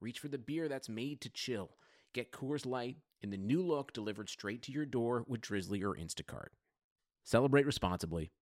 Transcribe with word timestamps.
reach 0.00 0.18
for 0.18 0.28
the 0.28 0.38
beer 0.38 0.68
that's 0.68 0.88
made 0.88 1.20
to 1.20 1.28
chill. 1.28 1.70
Get 2.14 2.32
Coors 2.32 2.66
Light 2.66 2.96
in 3.20 3.30
the 3.30 3.36
new 3.36 3.62
look 3.62 3.92
delivered 3.92 4.28
straight 4.28 4.62
to 4.62 4.72
your 4.72 4.86
door 4.86 5.24
with 5.26 5.40
Drizly 5.40 5.82
or 5.82 5.94
Instacart. 5.94 6.48
Celebrate 7.24 7.66
responsibly. 7.66 8.32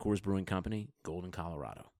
Coors 0.00 0.22
Brewing 0.22 0.44
Company, 0.44 0.90
Golden, 1.04 1.30
Colorado. 1.30 1.92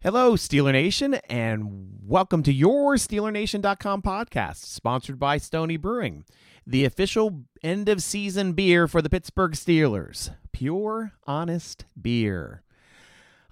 Hello, 0.00 0.34
Steeler 0.34 0.72
Nation, 0.72 1.14
and 1.30 1.88
welcome 2.02 2.42
to 2.42 2.52
your 2.52 2.96
SteelerNation.com 2.96 4.02
podcast, 4.02 4.56
sponsored 4.56 5.18
by 5.18 5.38
Stony 5.38 5.76
Brewing, 5.76 6.24
the 6.66 6.84
official 6.84 7.44
end 7.62 7.88
of 7.88 8.02
season 8.02 8.52
beer 8.52 8.86
for 8.86 9.00
the 9.00 9.08
Pittsburgh 9.08 9.52
Steelers. 9.52 10.34
Pure, 10.52 11.12
honest 11.26 11.86
beer. 12.00 12.63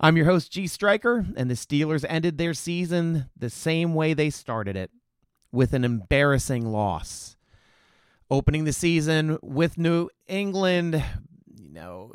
I'm 0.04 0.16
your 0.16 0.26
host, 0.26 0.50
G 0.50 0.66
Striker, 0.66 1.24
and 1.36 1.48
the 1.48 1.54
Steelers 1.54 2.04
ended 2.08 2.36
their 2.36 2.54
season 2.54 3.30
the 3.36 3.48
same 3.48 3.94
way 3.94 4.14
they 4.14 4.30
started 4.30 4.74
it 4.74 4.90
with 5.52 5.72
an 5.74 5.84
embarrassing 5.84 6.66
loss. 6.66 7.36
Opening 8.28 8.64
the 8.64 8.72
season 8.72 9.38
with 9.42 9.78
New 9.78 10.08
England, 10.26 11.04
you 11.56 11.68
know, 11.68 12.12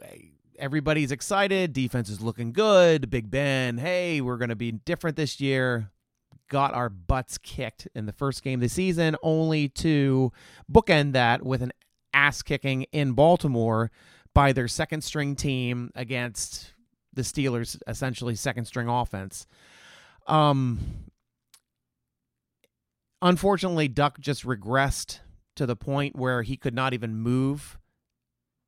everybody's 0.60 1.14
excited. 1.14 1.72
Defense 1.72 2.10
is 2.10 2.20
looking 2.20 2.52
good. 2.52 3.10
Big 3.10 3.32
Ben, 3.32 3.78
hey, 3.78 4.20
we're 4.20 4.36
going 4.36 4.50
to 4.50 4.56
be 4.58 4.74
different 4.74 5.16
this 5.16 5.40
year. 5.40 5.90
Got 6.50 6.74
our 6.74 6.90
butts 6.90 7.38
kicked 7.38 7.88
in 7.96 8.06
the 8.06 8.12
first 8.12 8.44
game 8.44 8.60
of 8.60 8.64
the 8.64 8.70
season, 8.70 9.16
only 9.24 9.70
to 9.70 10.34
bookend 10.70 11.14
that 11.14 11.42
with 11.42 11.62
an 11.62 11.72
ass 12.14 12.42
kicking 12.42 12.84
in 12.92 13.14
Baltimore 13.14 13.92
by 14.34 14.52
their 14.52 14.68
second 14.68 15.06
string 15.06 15.38
team 15.38 15.90
against 15.96 16.74
the 17.18 17.24
Steelers' 17.24 17.78
essentially 17.88 18.36
second 18.36 18.66
string 18.66 18.88
offense. 18.88 19.46
Um, 20.28 20.80
unfortunately, 23.22 23.90
Duck 23.90 24.20
just 24.20 24.46
regressed 24.46 25.20
to 25.56 25.66
the 25.66 25.76
point 25.76 26.16
where 26.16 26.44
he 26.44 26.56
could 26.56 26.74
not 26.74 26.94
even 26.94 27.16
move 27.16 27.78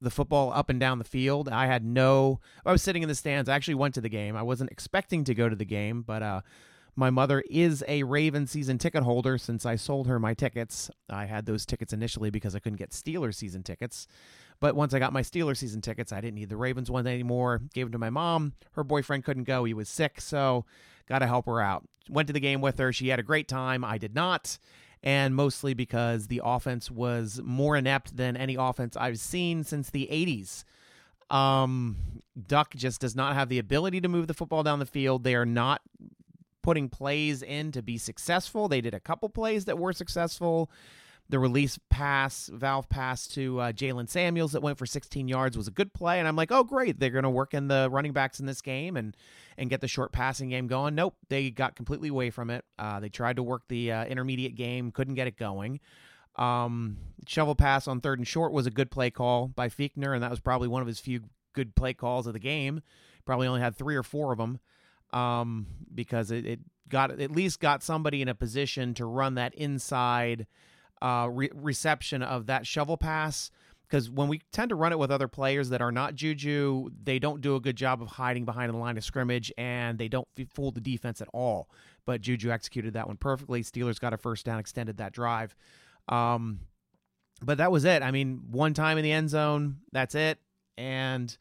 the 0.01 0.09
football 0.09 0.51
up 0.53 0.69
and 0.69 0.79
down 0.79 0.97
the 0.97 1.05
field. 1.05 1.47
I 1.49 1.67
had 1.67 1.85
no. 1.85 2.39
I 2.65 2.71
was 2.71 2.81
sitting 2.81 3.03
in 3.03 3.09
the 3.09 3.15
stands. 3.15 3.49
I 3.49 3.55
actually 3.55 3.75
went 3.75 3.93
to 3.95 4.01
the 4.01 4.09
game. 4.09 4.35
I 4.35 4.41
wasn't 4.41 4.71
expecting 4.71 5.23
to 5.25 5.35
go 5.35 5.47
to 5.47 5.55
the 5.55 5.65
game, 5.65 6.01
but 6.01 6.23
uh, 6.23 6.41
my 6.95 7.09
mother 7.09 7.43
is 7.49 7.83
a 7.87 8.03
Raven 8.03 8.47
season 8.47 8.77
ticket 8.77 9.03
holder. 9.03 9.37
Since 9.37 9.65
I 9.65 9.75
sold 9.75 10.07
her 10.07 10.19
my 10.19 10.33
tickets, 10.33 10.89
I 11.09 11.25
had 11.25 11.45
those 11.45 11.65
tickets 11.65 11.93
initially 11.93 12.29
because 12.29 12.55
I 12.55 12.59
couldn't 12.59 12.79
get 12.79 12.91
Steelers 12.91 13.35
season 13.35 13.61
tickets. 13.61 14.07
But 14.59 14.75
once 14.75 14.93
I 14.93 14.99
got 14.99 15.13
my 15.13 15.21
Steelers 15.21 15.57
season 15.57 15.81
tickets, 15.81 16.11
I 16.11 16.21
didn't 16.21 16.35
need 16.35 16.49
the 16.49 16.57
Ravens 16.57 16.91
ones 16.91 17.07
anymore. 17.07 17.61
Gave 17.73 17.85
them 17.85 17.93
to 17.93 17.97
my 17.97 18.09
mom. 18.09 18.53
Her 18.73 18.83
boyfriend 18.83 19.23
couldn't 19.23 19.45
go; 19.45 19.63
he 19.63 19.73
was 19.73 19.89
sick, 19.89 20.19
so 20.19 20.65
got 21.07 21.19
to 21.19 21.27
help 21.27 21.45
her 21.45 21.61
out. 21.61 21.87
Went 22.09 22.27
to 22.27 22.33
the 22.33 22.39
game 22.39 22.61
with 22.61 22.77
her. 22.79 22.91
She 22.91 23.07
had 23.09 23.19
a 23.19 23.23
great 23.23 23.47
time. 23.47 23.83
I 23.83 23.97
did 23.97 24.15
not 24.15 24.57
and 25.03 25.35
mostly 25.35 25.73
because 25.73 26.27
the 26.27 26.41
offense 26.43 26.91
was 26.91 27.39
more 27.43 27.75
inept 27.75 28.17
than 28.17 28.35
any 28.35 28.55
offense 28.55 28.97
I've 28.97 29.19
seen 29.19 29.63
since 29.63 29.89
the 29.89 30.07
80s. 30.11 30.65
Um, 31.33 32.21
Duck 32.47 32.75
just 32.75 33.01
does 33.01 33.15
not 33.15 33.35
have 33.35 33.49
the 33.49 33.59
ability 33.59 34.01
to 34.01 34.07
move 34.07 34.27
the 34.27 34.33
football 34.33 34.63
down 34.63 34.79
the 34.79 34.85
field. 34.85 35.23
They 35.23 35.35
are 35.35 35.45
not 35.45 35.81
putting 36.61 36.89
plays 36.89 37.41
in 37.41 37.71
to 37.71 37.81
be 37.81 37.97
successful. 37.97 38.67
They 38.67 38.81
did 38.81 38.93
a 38.93 38.99
couple 38.99 39.29
plays 39.29 39.65
that 39.65 39.77
were 39.77 39.93
successful. 39.93 40.69
The 41.29 41.37
release 41.37 41.79
pass, 41.91 42.49
valve 42.51 42.89
pass 42.89 43.27
to 43.29 43.59
uh, 43.59 43.71
Jaylen 43.71 44.09
Samuels 44.09 44.53
that 44.53 44.63
went 44.63 44.79
for 44.79 44.87
16 44.87 45.27
yards 45.27 45.55
was 45.55 45.67
a 45.67 45.71
good 45.71 45.93
play, 45.93 46.17
and 46.17 46.27
I'm 46.27 46.35
like, 46.35 46.51
oh 46.51 46.63
great, 46.63 46.99
they're 46.99 47.11
going 47.11 47.23
to 47.23 47.29
work 47.29 47.53
in 47.53 47.67
the 47.67 47.87
running 47.91 48.13
backs 48.13 48.39
in 48.39 48.47
this 48.47 48.61
game 48.61 48.97
and 48.97 49.15
and 49.57 49.69
get 49.69 49.81
the 49.81 49.87
short 49.87 50.11
passing 50.11 50.49
game 50.49 50.67
going. 50.67 50.95
Nope, 50.95 51.15
they 51.27 51.51
got 51.51 51.75
completely 51.75 52.09
away 52.09 52.31
from 52.31 52.49
it. 52.49 52.65
Uh, 52.79 52.99
they 52.99 53.09
tried 53.09 53.35
to 53.35 53.43
work 53.43 53.63
the 53.67 53.91
uh, 53.91 54.05
intermediate 54.05 54.55
game, 54.55 54.91
couldn't 54.91 55.15
get 55.15 55.27
it 55.27 55.37
going. 55.37 55.79
Um, 56.35 56.97
shovel 57.27 57.55
pass 57.55 57.87
on 57.87 57.99
third 57.99 58.17
and 58.17 58.27
short 58.27 58.53
was 58.53 58.65
a 58.65 58.71
good 58.71 58.89
play 58.89 59.11
call 59.11 59.49
by 59.49 59.69
Fichtner, 59.69 60.13
and 60.13 60.23
that 60.23 60.31
was 60.31 60.39
probably 60.39 60.67
one 60.67 60.81
of 60.81 60.87
his 60.87 60.99
few 60.99 61.21
good 61.53 61.75
play 61.75 61.93
calls 61.93 62.25
of 62.25 62.33
the 62.33 62.39
game. 62.39 62.81
Probably 63.25 63.47
only 63.47 63.61
had 63.61 63.75
three 63.75 63.95
or 63.95 64.03
four 64.03 64.31
of 64.31 64.37
them 64.37 64.59
um, 65.11 65.67
because 65.93 66.31
it, 66.31 66.45
it 66.45 66.59
got 66.87 67.19
at 67.19 67.31
least 67.31 67.59
got 67.59 67.83
somebody 67.83 68.21
in 68.21 68.27
a 68.27 68.35
position 68.35 68.93
to 68.95 69.05
run 69.05 69.35
that 69.35 69.53
inside 69.53 70.47
uh, 71.01 71.27
re- 71.31 71.51
reception 71.53 72.21
of 72.21 72.47
that 72.47 72.65
shovel 72.67 72.97
pass. 72.97 73.51
Because 73.87 74.09
when 74.09 74.27
we 74.27 74.41
tend 74.51 74.69
to 74.69 74.75
run 74.75 74.91
it 74.91 74.99
with 74.99 75.09
other 75.09 75.27
players 75.27 75.69
that 75.69 75.81
are 75.81 75.91
not 75.91 76.13
Juju, 76.13 76.89
they 77.03 77.17
don't 77.17 77.41
do 77.41 77.55
a 77.55 77.59
good 77.59 77.75
job 77.75 78.03
of 78.03 78.07
hiding 78.07 78.45
behind 78.45 78.71
the 78.71 78.77
line 78.77 78.97
of 78.97 79.03
scrimmage 79.03 79.51
and 79.57 79.97
they 79.97 80.07
don't 80.07 80.27
fool 80.53 80.71
the 80.71 80.79
defense 80.79 81.21
at 81.21 81.27
all. 81.33 81.69
But 82.05 82.21
Juju 82.21 82.51
executed 82.51 82.93
that 82.93 83.07
one 83.07 83.17
perfectly. 83.17 83.63
Steelers 83.63 83.99
got 83.99 84.13
a 84.13 84.17
first 84.17 84.45
down, 84.45 84.59
extended 84.59 84.97
that 84.97 85.11
drive. 85.11 85.55
Um, 86.07 86.59
but 87.41 87.57
that 87.57 87.71
was 87.71 87.83
it. 87.83 88.03
I 88.03 88.11
mean, 88.11 88.41
one 88.51 88.75
time 88.75 88.97
in 88.99 89.03
the 89.03 89.11
end 89.11 89.29
zone, 89.29 89.77
that's 89.91 90.13
it. 90.13 90.37
And 90.77 91.35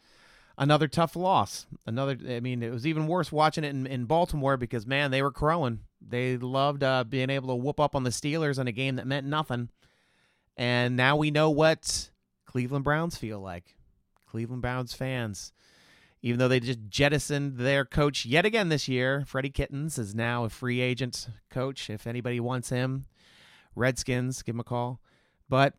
another 0.58 0.88
tough 0.88 1.16
loss. 1.16 1.66
Another, 1.86 2.18
I 2.28 2.40
mean, 2.40 2.62
it 2.62 2.70
was 2.70 2.86
even 2.86 3.06
worse 3.06 3.32
watching 3.32 3.64
it 3.64 3.70
in, 3.70 3.86
in 3.86 4.04
Baltimore 4.04 4.56
because, 4.56 4.86
man, 4.86 5.10
they 5.10 5.22
were 5.22 5.30
crowing. 5.30 5.80
They 6.06 6.36
loved 6.36 6.82
uh, 6.82 7.04
being 7.04 7.30
able 7.30 7.48
to 7.48 7.54
whoop 7.54 7.80
up 7.80 7.94
on 7.94 8.02
the 8.02 8.10
Steelers 8.10 8.58
in 8.58 8.68
a 8.68 8.72
game 8.72 8.96
that 8.96 9.06
meant 9.06 9.26
nothing. 9.26 9.70
And 10.56 10.96
now 10.96 11.16
we 11.16 11.30
know 11.30 11.48
what 11.50 12.10
Cleveland 12.44 12.84
Browns 12.84 13.16
feel 13.16 13.40
like. 13.40 13.76
Cleveland 14.26 14.60
Browns 14.62 14.92
fans. 14.92 15.52
Even 16.20 16.40
though 16.40 16.48
they 16.48 16.58
just 16.58 16.80
jettisoned 16.88 17.58
their 17.58 17.84
coach 17.84 18.26
yet 18.26 18.44
again 18.44 18.68
this 18.68 18.88
year, 18.88 19.24
Freddie 19.24 19.50
Kitchens 19.50 19.98
is 19.98 20.16
now 20.16 20.44
a 20.44 20.48
free 20.50 20.80
agent 20.80 21.28
coach. 21.48 21.88
If 21.88 22.08
anybody 22.08 22.40
wants 22.40 22.70
him, 22.70 23.06
Redskins, 23.76 24.42
give 24.42 24.56
him 24.56 24.60
a 24.60 24.64
call. 24.64 25.00
But 25.48 25.74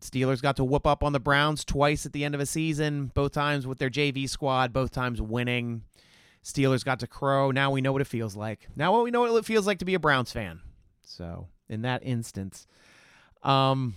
Steelers 0.00 0.40
got 0.40 0.56
to 0.56 0.64
whoop 0.64 0.86
up 0.86 1.04
on 1.04 1.12
the 1.12 1.20
Browns 1.20 1.64
twice 1.64 2.06
at 2.06 2.12
the 2.12 2.24
end 2.24 2.34
of 2.34 2.40
a 2.40 2.46
season, 2.46 3.10
both 3.14 3.32
times 3.32 3.66
with 3.66 3.78
their 3.78 3.90
JV 3.90 4.28
squad, 4.28 4.72
both 4.72 4.90
times 4.90 5.20
winning. 5.20 5.82
Steelers 6.42 6.84
got 6.84 7.00
to 7.00 7.06
crow. 7.06 7.50
Now 7.50 7.70
we 7.70 7.80
know 7.80 7.92
what 7.92 8.00
it 8.00 8.06
feels 8.06 8.34
like. 8.34 8.66
Now 8.74 9.02
we 9.02 9.10
know 9.10 9.20
what 9.20 9.36
it 9.36 9.44
feels 9.44 9.66
like 9.66 9.78
to 9.80 9.84
be 9.84 9.94
a 9.94 9.98
Browns 9.98 10.32
fan. 10.32 10.60
So, 11.04 11.48
in 11.68 11.82
that 11.82 12.02
instance, 12.04 12.66
um, 13.42 13.94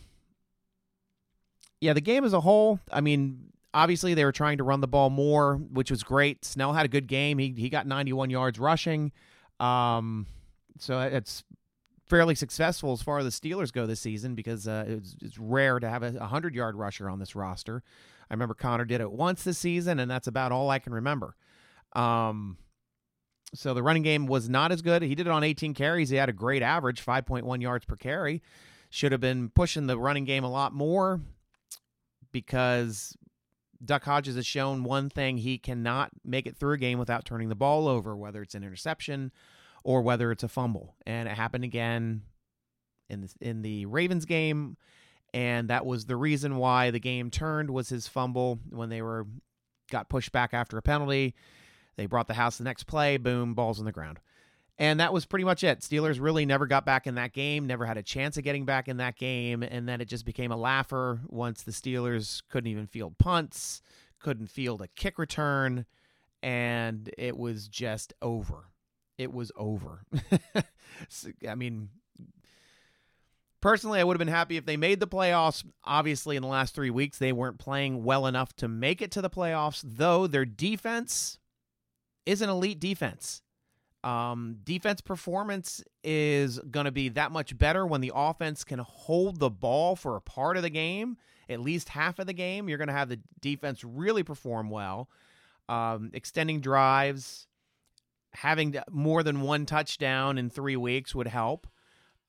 yeah, 1.80 1.94
the 1.94 2.02
game 2.02 2.26
as 2.26 2.34
a 2.34 2.42
whole, 2.42 2.80
I 2.92 3.02
mean, 3.02 3.52
obviously 3.74 4.14
they 4.14 4.26
were 4.26 4.32
trying 4.32 4.58
to 4.58 4.64
run 4.64 4.82
the 4.82 4.88
ball 4.88 5.10
more, 5.10 5.56
which 5.56 5.90
was 5.90 6.04
great. 6.04 6.44
Snell 6.46 6.74
had 6.74 6.86
a 6.86 6.90
good 6.90 7.08
game. 7.08 7.38
He 7.38 7.54
he 7.58 7.70
got 7.70 7.88
91 7.88 8.30
yards 8.30 8.60
rushing. 8.60 9.12
Um, 9.60 10.28
so 10.80 11.00
it's 11.00 11.44
fairly 12.06 12.36
successful 12.36 12.92
as 12.92 13.02
far 13.02 13.20
as 13.20 13.26
the 13.26 13.50
Steelers 13.50 13.72
go 13.72 13.86
this 13.86 14.00
season 14.00 14.36
because 14.36 14.68
uh, 14.68 14.86
it's, 14.88 15.16
it's 15.22 15.38
rare 15.38 15.80
to 15.80 15.90
have 15.90 16.04
a 16.04 16.12
100 16.12 16.56
yard 16.56 16.76
rusher 16.76 17.10
on 17.10 17.20
this 17.20 17.36
roster. 17.36 17.84
I 18.30 18.34
remember 18.34 18.54
Connor 18.54 18.86
did 18.86 19.02
it 19.02 19.12
once 19.12 19.44
this 19.44 19.58
season, 19.58 20.00
and 20.00 20.10
that's 20.10 20.28
about 20.28 20.52
all 20.52 20.70
I 20.70 20.80
can 20.80 20.94
remember. 20.94 21.36
Um, 21.94 22.58
so 23.54 23.74
the 23.74 23.84
running 23.84 24.04
game 24.04 24.26
was 24.26 24.50
not 24.50 24.72
as 24.72 24.82
good. 24.82 25.04
He 25.04 25.16
did 25.16 25.28
it 25.28 25.32
on 25.32 25.44
18 25.44 25.74
carries. 25.74 26.10
He 26.10 26.18
had 26.18 26.30
a 26.30 26.34
great 26.34 26.64
average, 26.64 27.06
5.1 27.06 27.62
yards 27.62 27.86
per 27.86 27.96
carry. 27.96 28.42
Should 28.90 29.12
have 29.12 29.22
been 29.22 29.50
pushing 29.50 29.88
the 29.88 29.98
running 29.98 30.26
game 30.26 30.44
a 30.44 30.50
lot 30.50 30.74
more 30.74 31.22
because 32.32 33.16
Duck 33.84 34.04
Hodges 34.04 34.36
has 34.36 34.46
shown 34.46 34.84
one 34.84 35.10
thing 35.10 35.38
he 35.38 35.58
cannot 35.58 36.12
make 36.24 36.48
it 36.48 36.58
through 36.58 36.74
a 36.74 36.78
game 36.78 37.00
without 37.00 37.26
turning 37.26 37.50
the 37.50 37.56
ball 37.56 37.88
over, 37.88 38.16
whether 38.16 38.42
it's 38.42 38.56
an 38.56 38.64
interception 38.64 39.32
or 39.84 40.02
whether 40.02 40.32
it's 40.32 40.44
a 40.44 40.48
fumble. 40.48 40.96
And 41.06 41.28
it 41.28 41.36
happened 41.36 41.64
again 41.64 42.24
in 43.10 43.22
the, 43.22 43.30
in 43.42 43.62
the 43.62 43.86
Ravens 43.86 44.26
game. 44.26 44.78
And 45.34 45.70
that 45.70 45.86
was 45.86 46.06
the 46.06 46.16
reason 46.16 46.58
why 46.58 46.92
the 46.92 47.00
game 47.00 47.32
turned 47.32 47.70
was 47.70 47.90
his 47.90 48.08
fumble 48.08 48.60
when 48.70 48.90
they 48.90 49.02
were 49.02 49.26
got 49.90 50.10
pushed 50.10 50.32
back 50.32 50.54
after 50.54 50.78
a 50.78 50.82
penalty. 50.82 51.34
They 51.96 52.06
brought 52.06 52.28
the 52.28 52.34
house 52.34 52.58
the 52.58 52.64
next 52.64 52.84
play, 52.84 53.18
boom, 53.18 53.54
balls 53.54 53.80
on 53.80 53.86
the 53.86 53.92
ground. 53.92 54.20
And 54.80 55.00
that 55.00 55.14
was 55.14 55.26
pretty 55.26 55.46
much 55.46 55.64
it. 55.64 55.82
Steelers 55.82 56.20
really 56.20 56.46
never 56.46 56.66
got 56.66 56.86
back 56.86 57.06
in 57.06 57.16
that 57.16 57.34
game, 57.34 57.68
never 57.68 57.86
had 57.86 57.98
a 57.98 58.04
chance 58.04 58.38
of 58.38 58.44
getting 58.44 58.66
back 58.66 58.88
in 58.88 58.98
that 58.98 59.18
game. 59.18 59.62
And 59.62 59.88
then 59.88 60.02
it 60.02 60.08
just 60.08 60.26
became 60.26 60.52
a 60.52 60.58
laugher 60.58 61.20
once 61.28 61.62
the 61.62 61.72
Steelers 61.72 62.42
couldn't 62.50 62.72
even 62.72 62.88
field 62.88 63.18
punts, 63.20 63.82
couldn't 64.20 64.48
field 64.48 64.82
a 64.82 64.88
kick 64.88 65.20
return, 65.20 65.86
and 66.42 67.12
it 67.18 67.38
was 67.38 67.68
just 67.68 68.14
over. 68.22 68.66
It 69.18 69.34
was 69.34 69.52
over. 69.56 70.04
I 71.48 71.56
mean, 71.56 71.90
personally, 73.62 74.00
I 74.00 74.04
would 74.04 74.16
have 74.16 74.26
been 74.26 74.28
happy 74.28 74.58
if 74.58 74.66
they 74.66 74.78
made 74.78 75.00
the 75.00 75.08
playoffs. 75.08 75.64
Obviously, 75.84 76.36
in 76.36 76.42
the 76.42 76.48
last 76.48 76.76
three 76.76 76.90
weeks, 76.90 77.18
they 77.18 77.32
weren't 77.32 77.60
playing 77.60 78.04
well 78.04 78.28
enough 78.28 78.56
to 78.58 78.68
make 78.68 79.02
it 79.02 79.12
to 79.12 79.22
the 79.22 79.30
playoffs, 79.30 79.82
though 79.86 80.28
their 80.28 80.46
defense 80.46 81.40
is 82.26 82.42
an 82.42 82.50
elite 82.50 82.80
defense. 82.80 83.42
Um, 84.04 84.58
defense 84.64 85.00
performance 85.00 85.82
is 86.04 86.60
going 86.60 86.86
to 86.86 86.92
be 86.92 87.10
that 87.10 87.32
much 87.32 87.58
better 87.58 87.88
when 87.88 88.02
the 88.02 88.12
offense 88.14 88.66
can 88.66 88.80
hold 88.80 89.40
the 89.40 89.50
ball 89.50 89.96
for 89.96 90.18
a 90.18 90.22
part 90.22 90.58
of 90.58 90.64
the 90.64 90.70
game, 90.70 91.16
at 91.48 91.62
least 91.62 91.88
half 91.88 92.20
of 92.20 92.28
the 92.28 92.34
game. 92.34 92.68
You're 92.68 92.78
going 92.78 92.90
to 92.90 92.94
have 92.94 93.08
the 93.08 93.22
defense 93.40 93.84
really 93.84 94.24
perform 94.24 94.70
well. 94.70 95.10
Um, 95.70 96.12
extending 96.14 96.60
drives, 96.60 97.48
having 98.34 98.76
more 98.90 99.24
than 99.24 99.42
one 99.42 99.66
touchdown 99.66 100.38
in 100.38 100.50
three 100.50 100.76
weeks 100.76 101.14
would 101.14 101.28
help. 101.28 101.68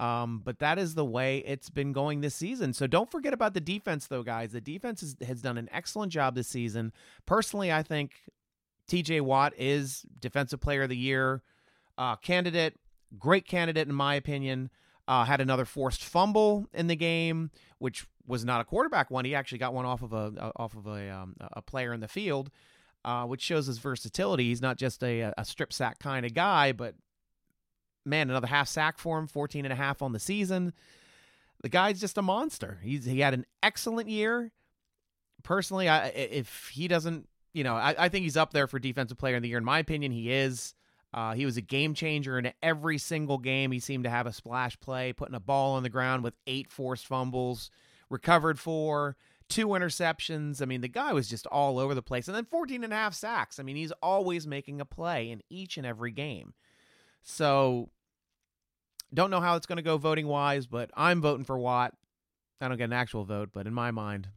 Um, 0.00 0.42
but 0.44 0.58
that 0.58 0.78
is 0.78 0.94
the 0.94 1.04
way 1.04 1.38
it's 1.46 1.70
been 1.70 1.92
going 1.92 2.20
this 2.20 2.34
season. 2.34 2.72
So 2.72 2.86
don't 2.86 3.10
forget 3.10 3.32
about 3.32 3.54
the 3.54 3.60
defense, 3.60 4.08
though, 4.08 4.24
guys. 4.24 4.52
The 4.52 4.60
defense 4.60 5.02
is, 5.02 5.16
has 5.24 5.40
done 5.40 5.56
an 5.56 5.68
excellent 5.72 6.12
job 6.12 6.34
this 6.34 6.48
season. 6.48 6.92
Personally, 7.26 7.72
I 7.72 7.82
think 7.82 8.12
TJ 8.88 9.20
Watt 9.20 9.52
is 9.56 10.04
Defensive 10.18 10.60
Player 10.60 10.82
of 10.82 10.88
the 10.88 10.96
Year 10.96 11.42
uh, 11.96 12.16
candidate. 12.16 12.74
Great 13.18 13.46
candidate, 13.46 13.86
in 13.88 13.94
my 13.94 14.14
opinion. 14.14 14.70
Uh, 15.06 15.24
had 15.24 15.40
another 15.40 15.64
forced 15.64 16.02
fumble 16.02 16.66
in 16.72 16.86
the 16.86 16.96
game, 16.96 17.50
which 17.78 18.06
was 18.26 18.44
not 18.44 18.60
a 18.60 18.64
quarterback 18.64 19.10
one. 19.10 19.24
He 19.24 19.34
actually 19.34 19.58
got 19.58 19.74
one 19.74 19.84
off 19.84 20.02
of 20.02 20.12
a 20.12 20.52
off 20.56 20.74
of 20.74 20.86
a 20.86 21.10
um, 21.10 21.36
a 21.52 21.60
player 21.60 21.92
in 21.92 22.00
the 22.00 22.08
field, 22.08 22.50
uh, 23.04 23.24
which 23.24 23.42
shows 23.42 23.66
his 23.66 23.78
versatility. 23.78 24.44
He's 24.44 24.62
not 24.62 24.76
just 24.76 25.02
a, 25.02 25.32
a 25.36 25.44
strip 25.44 25.72
sack 25.72 25.98
kind 25.98 26.24
of 26.24 26.34
guy, 26.34 26.72
but 26.72 26.94
man, 28.04 28.30
another 28.30 28.46
half 28.46 28.68
sack 28.68 28.98
for 28.98 29.18
him, 29.18 29.26
14 29.26 29.64
and 29.64 29.72
a 29.72 29.76
half 29.76 30.02
on 30.02 30.12
the 30.12 30.18
season. 30.18 30.72
The 31.62 31.68
guy's 31.68 32.00
just 32.00 32.18
a 32.18 32.22
monster. 32.22 32.78
He's 32.82 33.04
he 33.04 33.20
had 33.20 33.34
an 33.34 33.46
excellent 33.62 34.08
year. 34.08 34.52
Personally, 35.42 35.88
I, 35.88 36.08
if 36.08 36.70
he 36.72 36.88
doesn't, 36.88 37.28
you 37.52 37.64
know, 37.64 37.74
I, 37.74 37.94
I 37.98 38.08
think 38.08 38.24
he's 38.24 38.36
up 38.36 38.52
there 38.52 38.66
for 38.66 38.78
defensive 38.78 39.18
player 39.18 39.36
of 39.36 39.42
the 39.42 39.48
year. 39.48 39.58
In 39.58 39.64
my 39.64 39.78
opinion, 39.78 40.12
he 40.12 40.32
is. 40.32 40.74
Uh, 41.12 41.32
he 41.34 41.46
was 41.46 41.56
a 41.56 41.62
game 41.62 41.94
changer 41.94 42.38
in 42.38 42.52
every 42.62 42.98
single 42.98 43.38
game. 43.38 43.70
He 43.70 43.78
seemed 43.78 44.04
to 44.04 44.10
have 44.10 44.26
a 44.26 44.32
splash 44.32 44.78
play, 44.80 45.12
putting 45.12 45.34
a 45.34 45.40
ball 45.40 45.74
on 45.74 45.84
the 45.84 45.88
ground 45.88 46.24
with 46.24 46.34
eight 46.46 46.72
forced 46.72 47.06
fumbles, 47.06 47.70
recovered 48.10 48.58
four, 48.58 49.16
two 49.48 49.68
interceptions. 49.68 50.62
I 50.62 50.64
mean, 50.64 50.80
the 50.80 50.88
guy 50.88 51.12
was 51.12 51.28
just 51.28 51.46
all 51.46 51.78
over 51.78 51.94
the 51.94 52.02
place. 52.02 52.28
And 52.28 52.36
then 52.36 52.44
14 52.44 52.84
and 52.84 52.92
a 52.92 52.96
half 52.96 53.14
sacks. 53.14 53.58
I 53.58 53.62
mean, 53.62 53.76
he's 53.76 53.92
always 54.02 54.46
making 54.46 54.80
a 54.80 54.84
play 54.84 55.30
in 55.30 55.42
each 55.50 55.76
and 55.76 55.86
every 55.86 56.12
game. 56.12 56.54
So, 57.22 57.90
don't 59.12 59.30
know 59.30 59.40
how 59.40 59.56
it's 59.56 59.66
going 59.66 59.76
to 59.76 59.82
go 59.82 59.96
voting 59.96 60.26
wise, 60.26 60.66
but 60.66 60.90
I'm 60.94 61.20
voting 61.20 61.44
for 61.44 61.58
Watt. 61.58 61.94
I 62.60 62.68
don't 62.68 62.76
get 62.76 62.84
an 62.84 62.92
actual 62.92 63.24
vote, 63.24 63.50
but 63.52 63.66
in 63.66 63.74
my 63.74 63.90
mind, 63.90 64.28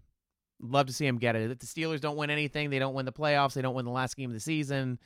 love 0.62 0.88
to 0.88 0.94
see 0.94 1.06
him 1.06 1.18
get 1.18 1.36
it. 1.36 1.52
If 1.52 1.60
the 1.60 1.66
Steelers 1.66 2.02
don't 2.02 2.18
win 2.18 2.30
anything, 2.30 2.70
they 2.70 2.80
don't 2.80 2.94
win 2.94 3.06
the 3.06 3.12
playoffs, 3.12 3.54
they 3.54 3.62
don't 3.62 3.76
win 3.76 3.86
the 3.86 3.92
last 3.92 4.16
game 4.16 4.30
of 4.30 4.34
the 4.34 4.40
season 4.40 5.00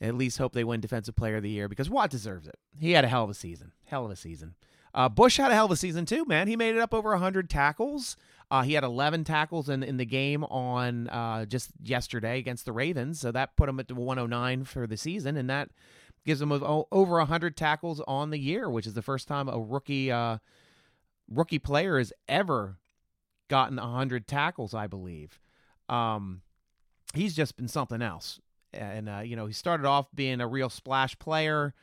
at 0.00 0.14
least 0.14 0.38
hope 0.38 0.52
they 0.52 0.64
win 0.64 0.80
Defensive 0.80 1.16
Player 1.16 1.36
of 1.36 1.42
the 1.42 1.50
Year 1.50 1.68
because 1.68 1.90
Watt 1.90 2.10
deserves 2.10 2.46
it. 2.46 2.58
He 2.78 2.92
had 2.92 3.04
a 3.04 3.08
hell 3.08 3.24
of 3.24 3.30
a 3.30 3.34
season. 3.34 3.72
Hell 3.84 4.04
of 4.04 4.10
a 4.10 4.16
season. 4.16 4.54
Uh, 4.94 5.08
Bush 5.08 5.36
had 5.36 5.50
a 5.50 5.54
hell 5.54 5.66
of 5.66 5.70
a 5.70 5.76
season 5.76 6.06
too, 6.06 6.24
man. 6.24 6.48
He 6.48 6.56
made 6.56 6.74
it 6.74 6.80
up 6.80 6.94
over 6.94 7.10
100 7.10 7.50
tackles. 7.50 8.16
Uh, 8.50 8.62
he 8.62 8.72
had 8.72 8.84
11 8.84 9.24
tackles 9.24 9.68
in, 9.68 9.82
in 9.82 9.98
the 9.98 10.06
game 10.06 10.42
on 10.44 11.08
uh, 11.08 11.44
just 11.44 11.70
yesterday 11.82 12.38
against 12.38 12.64
the 12.64 12.72
Ravens. 12.72 13.20
So 13.20 13.30
that 13.32 13.56
put 13.56 13.68
him 13.68 13.78
at 13.78 13.92
109 13.92 14.64
for 14.64 14.86
the 14.86 14.96
season. 14.96 15.36
And 15.36 15.50
that 15.50 15.68
gives 16.24 16.40
him 16.40 16.50
over 16.52 17.18
100 17.18 17.56
tackles 17.56 18.00
on 18.08 18.30
the 18.30 18.38
year, 18.38 18.70
which 18.70 18.86
is 18.86 18.94
the 18.94 19.02
first 19.02 19.28
time 19.28 19.48
a 19.48 19.60
rookie 19.60 20.10
uh, 20.10 20.38
rookie 21.30 21.58
player 21.58 21.98
has 21.98 22.12
ever 22.26 22.78
gotten 23.48 23.76
100 23.76 24.26
tackles, 24.26 24.72
I 24.72 24.86
believe. 24.86 25.38
Um, 25.90 26.40
he's 27.14 27.34
just 27.34 27.56
been 27.56 27.68
something 27.68 28.00
else 28.00 28.40
and 28.72 29.08
uh, 29.08 29.20
you 29.20 29.36
know 29.36 29.46
he 29.46 29.52
started 29.52 29.86
off 29.86 30.06
being 30.14 30.40
a 30.40 30.46
real 30.46 30.68
splash 30.68 31.18
player 31.18 31.74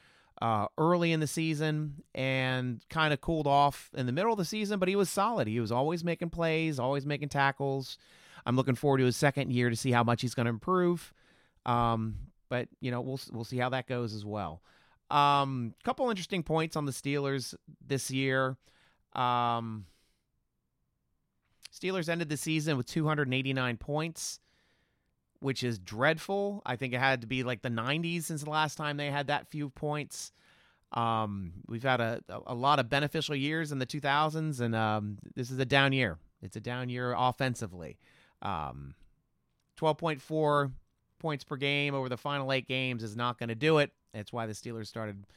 uh, 0.42 0.68
early 0.78 1.12
in 1.12 1.20
the 1.20 1.28
season 1.28 2.04
and 2.14 2.82
kind 2.90 3.14
of 3.14 3.22
cooled 3.22 3.48
off 3.48 3.90
in 3.96 4.06
the 4.06 4.12
middle 4.12 4.32
of 4.32 4.38
the 4.38 4.46
season, 4.46 4.80
but 4.80 4.88
he 4.90 4.96
was 4.96 5.10
solid. 5.10 5.48
He 5.48 5.60
was 5.60 5.72
always 5.72 6.04
making 6.04 6.30
plays, 6.30 6.80
always 6.80 7.06
making 7.06 7.30
tackles. 7.30 7.98
I'm 8.46 8.56
looking 8.56 8.76
forward 8.76 9.00
to 9.00 9.06
his 9.06 9.16
second 9.18 9.52
year 9.52 9.70
to 9.70 9.76
see 9.76 9.92
how 9.92 10.04
much 10.04 10.22
he's 10.22 10.36
going 10.36 10.46
to 10.46 10.52
improve. 10.52 11.14
Um, 11.66 12.18
but 12.50 12.68
you 12.80 12.92
know 12.92 13.02
we'll 13.02 13.20
we'll 13.32 13.44
see 13.44 13.58
how 13.58 13.70
that 13.70 13.88
goes 13.88 14.14
as 14.14 14.24
well. 14.24 14.62
Um, 15.10 15.74
couple 15.84 16.10
interesting 16.10 16.44
points 16.44 16.76
on 16.76 16.86
the 16.86 16.92
Steelers 16.92 17.56
this 17.86 18.12
year. 18.12 18.58
Um, 19.14 19.86
Steelers 21.74 22.10
ended 22.10 22.30
the 22.30 22.38
season 22.38 22.78
with 22.78 22.88
289 22.88 23.78
points 23.78 24.40
which 25.46 25.64
is 25.64 25.78
dreadful. 25.78 26.64
I 26.66 26.76
think 26.76 26.96
it 26.96 27.00
had 27.00 27.22
to 27.22 27.28
be 27.28 27.44
like 27.44 27.62
the 27.62 27.70
90s 27.70 28.24
since 28.24 28.42
the 28.42 28.50
last 28.50 28.80
time 28.80 28.98
they 28.98 29.12
had 29.12 29.28
that 29.28 29.48
few 29.48 29.70
points. 29.70 30.32
Um, 30.92 31.54
we've 31.68 31.84
had 31.84 32.02
a, 32.02 32.20
a 32.48 32.56
lot 32.56 32.80
of 32.80 32.90
beneficial 32.90 33.36
years 33.36 33.72
in 33.72 33.78
the 33.78 33.86
2000s, 33.86 34.60
and 34.60 34.74
um, 34.74 35.20
this 35.36 35.52
is 35.52 35.60
a 35.60 35.66
down 35.66 35.94
year. 35.94 36.18
It's 36.42 36.56
a 36.56 36.60
down 36.60 36.90
year 36.90 37.14
offensively. 37.16 38.00
Um, 38.42 38.96
12.4 39.80 40.72
points 41.20 41.44
per 41.44 41.58
game 41.58 41.94
over 41.94 42.10
the 42.10 42.18
final 42.18 42.52
eight 42.52 42.68
games 42.68 43.04
is 43.04 43.16
not 43.16 43.38
going 43.38 43.50
to 43.50 43.56
do 43.56 43.78
it. 43.78 43.92
That's 44.16 44.34
why 44.34 44.48
the 44.48 44.54
Steelers 44.54 44.88
started 44.88 45.28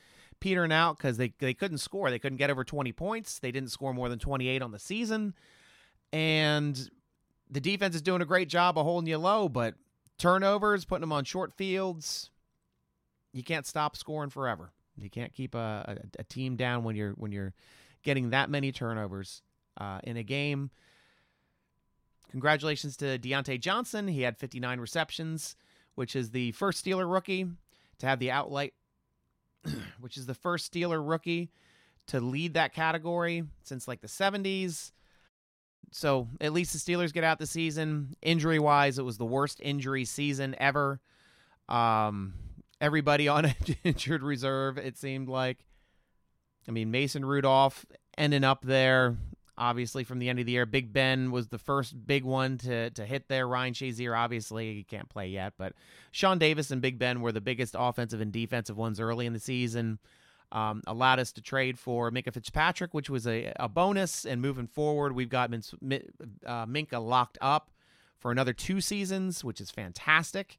petering 0.40 0.72
out 0.72 0.96
because 0.96 1.18
they, 1.18 1.34
they 1.38 1.52
couldn't 1.52 1.78
score. 1.78 2.08
They 2.08 2.18
couldn't 2.18 2.38
get 2.38 2.48
over 2.48 2.64
20 2.64 2.92
points. 2.92 3.40
They 3.40 3.52
didn't 3.52 3.72
score 3.72 3.92
more 3.92 4.08
than 4.08 4.18
28 4.18 4.62
on 4.62 4.72
the 4.72 4.78
season. 4.78 5.34
And 6.14 6.90
the 7.50 7.60
defense 7.60 7.94
is 7.94 8.00
doing 8.00 8.22
a 8.22 8.26
great 8.26 8.48
job 8.48 8.78
of 8.78 8.86
holding 8.86 9.10
you 9.10 9.18
low, 9.18 9.50
but 9.50 9.74
turnovers, 10.18 10.84
putting 10.84 11.02
them 11.02 11.12
on 11.12 11.24
short 11.24 11.54
fields. 11.54 12.30
You 13.32 13.42
can't 13.42 13.66
stop 13.66 13.96
scoring 13.96 14.30
forever. 14.30 14.72
You 14.96 15.10
can't 15.10 15.32
keep 15.32 15.54
a, 15.54 15.96
a, 16.18 16.20
a 16.20 16.24
team 16.24 16.56
down 16.56 16.84
when 16.84 16.96
you're 16.96 17.12
when 17.12 17.32
you're 17.32 17.54
getting 18.02 18.30
that 18.30 18.50
many 18.50 18.72
turnovers 18.72 19.42
uh, 19.80 20.00
in 20.02 20.16
a 20.16 20.22
game. 20.22 20.70
Congratulations 22.30 22.96
to 22.98 23.18
Diontae 23.18 23.60
Johnson. 23.60 24.08
He 24.08 24.22
had 24.22 24.36
59 24.36 24.80
receptions, 24.80 25.56
which 25.94 26.14
is 26.14 26.30
the 26.30 26.52
first 26.52 26.84
Steeler 26.84 27.10
rookie 27.10 27.46
to 27.98 28.06
have 28.06 28.18
the 28.18 28.28
outlight, 28.28 28.72
which 30.00 30.16
is 30.16 30.26
the 30.26 30.34
first 30.34 30.72
Steeler 30.72 31.06
rookie 31.06 31.50
to 32.08 32.20
lead 32.20 32.54
that 32.54 32.74
category 32.74 33.44
since 33.62 33.88
like 33.88 34.00
the 34.00 34.08
70s 34.08 34.92
so 35.90 36.28
at 36.40 36.52
least 36.52 36.72
the 36.72 36.78
Steelers 36.78 37.12
get 37.12 37.24
out 37.24 37.38
the 37.38 37.46
season. 37.46 38.14
Injury 38.22 38.58
wise, 38.58 38.98
it 38.98 39.04
was 39.04 39.18
the 39.18 39.24
worst 39.24 39.60
injury 39.62 40.04
season 40.04 40.54
ever. 40.58 41.00
Um, 41.68 42.34
everybody 42.80 43.28
on 43.28 43.52
injured 43.84 44.22
reserve, 44.22 44.78
it 44.78 44.96
seemed 44.96 45.28
like. 45.28 45.64
I 46.68 46.70
mean, 46.70 46.90
Mason 46.90 47.24
Rudolph 47.24 47.86
ending 48.18 48.44
up 48.44 48.62
there, 48.62 49.16
obviously 49.56 50.04
from 50.04 50.18
the 50.18 50.28
end 50.28 50.38
of 50.38 50.44
the 50.44 50.52
year. 50.52 50.66
Big 50.66 50.92
Ben 50.92 51.30
was 51.30 51.48
the 51.48 51.58
first 51.58 52.06
big 52.06 52.24
one 52.24 52.58
to 52.58 52.90
to 52.90 53.06
hit 53.06 53.28
there. 53.28 53.48
Ryan 53.48 53.72
Shazier, 53.72 54.16
obviously, 54.16 54.74
he 54.74 54.84
can't 54.84 55.08
play 55.08 55.28
yet, 55.28 55.54
but 55.56 55.72
Sean 56.10 56.38
Davis 56.38 56.70
and 56.70 56.82
Big 56.82 56.98
Ben 56.98 57.22
were 57.22 57.32
the 57.32 57.40
biggest 57.40 57.74
offensive 57.78 58.20
and 58.20 58.32
defensive 58.32 58.76
ones 58.76 59.00
early 59.00 59.24
in 59.24 59.32
the 59.32 59.40
season 59.40 59.98
um, 60.52 60.82
allowed 60.86 61.18
us 61.18 61.32
to 61.32 61.42
trade 61.42 61.78
for 61.78 62.10
Minkah 62.10 62.32
Fitzpatrick, 62.32 62.94
which 62.94 63.10
was 63.10 63.26
a, 63.26 63.52
a 63.56 63.68
bonus. 63.68 64.24
And 64.24 64.40
moving 64.40 64.66
forward, 64.66 65.14
we've 65.14 65.28
got 65.28 65.50
Min- 65.50 66.02
uh, 66.46 66.66
Minkah 66.66 67.04
locked 67.04 67.38
up 67.40 67.70
for 68.18 68.30
another 68.30 68.52
two 68.52 68.80
seasons, 68.80 69.44
which 69.44 69.60
is 69.60 69.70
fantastic 69.70 70.58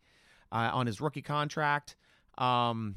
uh, 0.51 0.69
on 0.73 0.85
his 0.85 1.01
rookie 1.01 1.21
contract. 1.21 1.95
Um, 2.37 2.95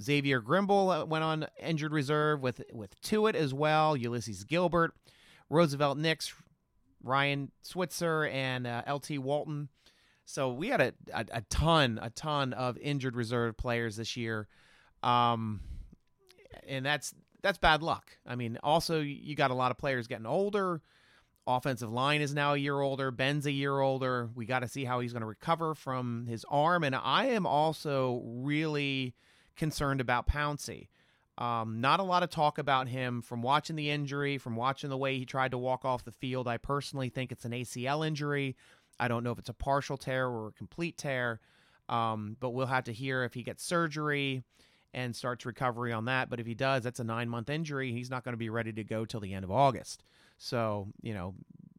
Xavier 0.00 0.40
Grimble 0.40 0.90
uh, 0.90 1.06
went 1.06 1.24
on 1.24 1.46
injured 1.60 1.92
reserve 1.92 2.42
with 2.42 2.62
with 2.72 3.00
Tuitt 3.00 3.34
as 3.34 3.54
well. 3.54 3.96
Ulysses 3.96 4.44
Gilbert, 4.44 4.92
Roosevelt 5.48 5.96
Nix, 5.98 6.34
Ryan 7.02 7.50
Switzer, 7.62 8.26
and 8.26 8.66
uh, 8.66 8.82
LT 8.86 9.18
Walton. 9.18 9.68
So 10.26 10.52
we 10.52 10.68
had 10.68 10.80
a, 10.80 10.92
a, 11.14 11.24
a, 11.34 11.40
ton, 11.42 12.00
a 12.02 12.10
ton 12.10 12.52
of 12.52 12.76
injured 12.78 13.14
reserve 13.14 13.56
players 13.56 13.96
this 13.96 14.16
year. 14.16 14.48
Um, 15.02 15.60
and 16.66 16.84
that's 16.84 17.14
that's 17.42 17.58
bad 17.58 17.82
luck. 17.82 18.18
I 18.26 18.34
mean, 18.34 18.58
also 18.62 19.00
you 19.00 19.34
got 19.34 19.50
a 19.50 19.54
lot 19.54 19.70
of 19.70 19.78
players 19.78 20.06
getting 20.06 20.26
older. 20.26 20.82
Offensive 21.46 21.92
line 21.92 22.20
is 22.20 22.34
now 22.34 22.54
a 22.54 22.56
year 22.56 22.80
older. 22.80 23.12
Ben's 23.12 23.46
a 23.46 23.52
year 23.52 23.78
older. 23.78 24.30
We 24.34 24.46
got 24.46 24.60
to 24.60 24.68
see 24.68 24.84
how 24.84 24.98
he's 24.98 25.12
going 25.12 25.20
to 25.20 25.28
recover 25.28 25.74
from 25.74 26.26
his 26.26 26.44
arm. 26.48 26.82
And 26.82 26.96
I 26.96 27.26
am 27.26 27.46
also 27.46 28.22
really 28.24 29.14
concerned 29.54 30.00
about 30.00 30.26
Pouncey. 30.26 30.88
Um, 31.38 31.80
not 31.80 32.00
a 32.00 32.02
lot 32.02 32.22
of 32.24 32.30
talk 32.30 32.58
about 32.58 32.88
him 32.88 33.22
from 33.22 33.42
watching 33.42 33.76
the 33.76 33.90
injury, 33.90 34.38
from 34.38 34.56
watching 34.56 34.90
the 34.90 34.96
way 34.96 35.18
he 35.18 35.24
tried 35.24 35.52
to 35.52 35.58
walk 35.58 35.84
off 35.84 36.04
the 36.04 36.10
field. 36.10 36.48
I 36.48 36.56
personally 36.56 37.10
think 37.10 37.30
it's 37.30 37.44
an 37.44 37.52
ACL 37.52 38.04
injury. 38.04 38.56
I 38.98 39.06
don't 39.06 39.22
know 39.22 39.32
if 39.32 39.38
it's 39.38 39.50
a 39.50 39.54
partial 39.54 39.96
tear 39.98 40.26
or 40.26 40.48
a 40.48 40.52
complete 40.52 40.96
tear, 40.96 41.40
um, 41.88 42.36
but 42.40 42.50
we'll 42.50 42.66
have 42.66 42.84
to 42.84 42.92
hear 42.92 43.22
if 43.22 43.34
he 43.34 43.42
gets 43.42 43.62
surgery 43.62 44.42
and 44.96 45.14
starts 45.14 45.44
recovery 45.44 45.92
on 45.92 46.06
that. 46.06 46.30
But 46.30 46.40
if 46.40 46.46
he 46.46 46.54
does, 46.54 46.82
that's 46.82 47.00
a 47.00 47.04
nine 47.04 47.28
month 47.28 47.50
injury. 47.50 47.92
He's 47.92 48.10
not 48.10 48.24
going 48.24 48.32
to 48.32 48.38
be 48.38 48.48
ready 48.48 48.72
to 48.72 48.82
go 48.82 49.04
till 49.04 49.20
the 49.20 49.34
end 49.34 49.44
of 49.44 49.50
August. 49.52 50.02
So, 50.38 50.88
you 51.02 51.14
know, 51.14 51.34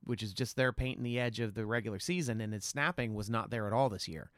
which 0.05 0.23
is 0.23 0.33
just 0.33 0.55
there 0.55 0.71
painting 0.71 1.03
the 1.03 1.19
edge 1.19 1.39
of 1.39 1.55
the 1.55 1.65
regular 1.65 1.99
season, 1.99 2.39
and 2.39 2.53
his 2.53 2.63
snapping 2.63 3.15
was 3.15 3.29
not 3.29 3.49
there 3.49 3.67
at 3.67 3.73
all 3.73 3.89
this 3.89 4.07
year. 4.07 4.29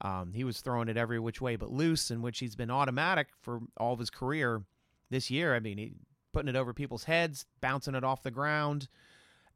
Um, 0.00 0.32
he 0.34 0.42
was 0.42 0.60
throwing 0.60 0.88
it 0.88 0.96
every 0.96 1.20
which 1.20 1.40
way 1.40 1.54
but 1.54 1.70
loose, 1.70 2.10
in 2.10 2.22
which 2.22 2.40
he's 2.40 2.56
been 2.56 2.70
automatic 2.70 3.28
for 3.40 3.60
all 3.76 3.92
of 3.92 4.00
his 4.00 4.10
career 4.10 4.62
this 5.10 5.30
year. 5.30 5.54
I 5.54 5.60
mean, 5.60 5.78
he 5.78 5.92
putting 6.32 6.48
it 6.48 6.56
over 6.56 6.72
people's 6.72 7.04
heads, 7.04 7.44
bouncing 7.60 7.94
it 7.94 8.02
off 8.02 8.22
the 8.22 8.30
ground. 8.30 8.88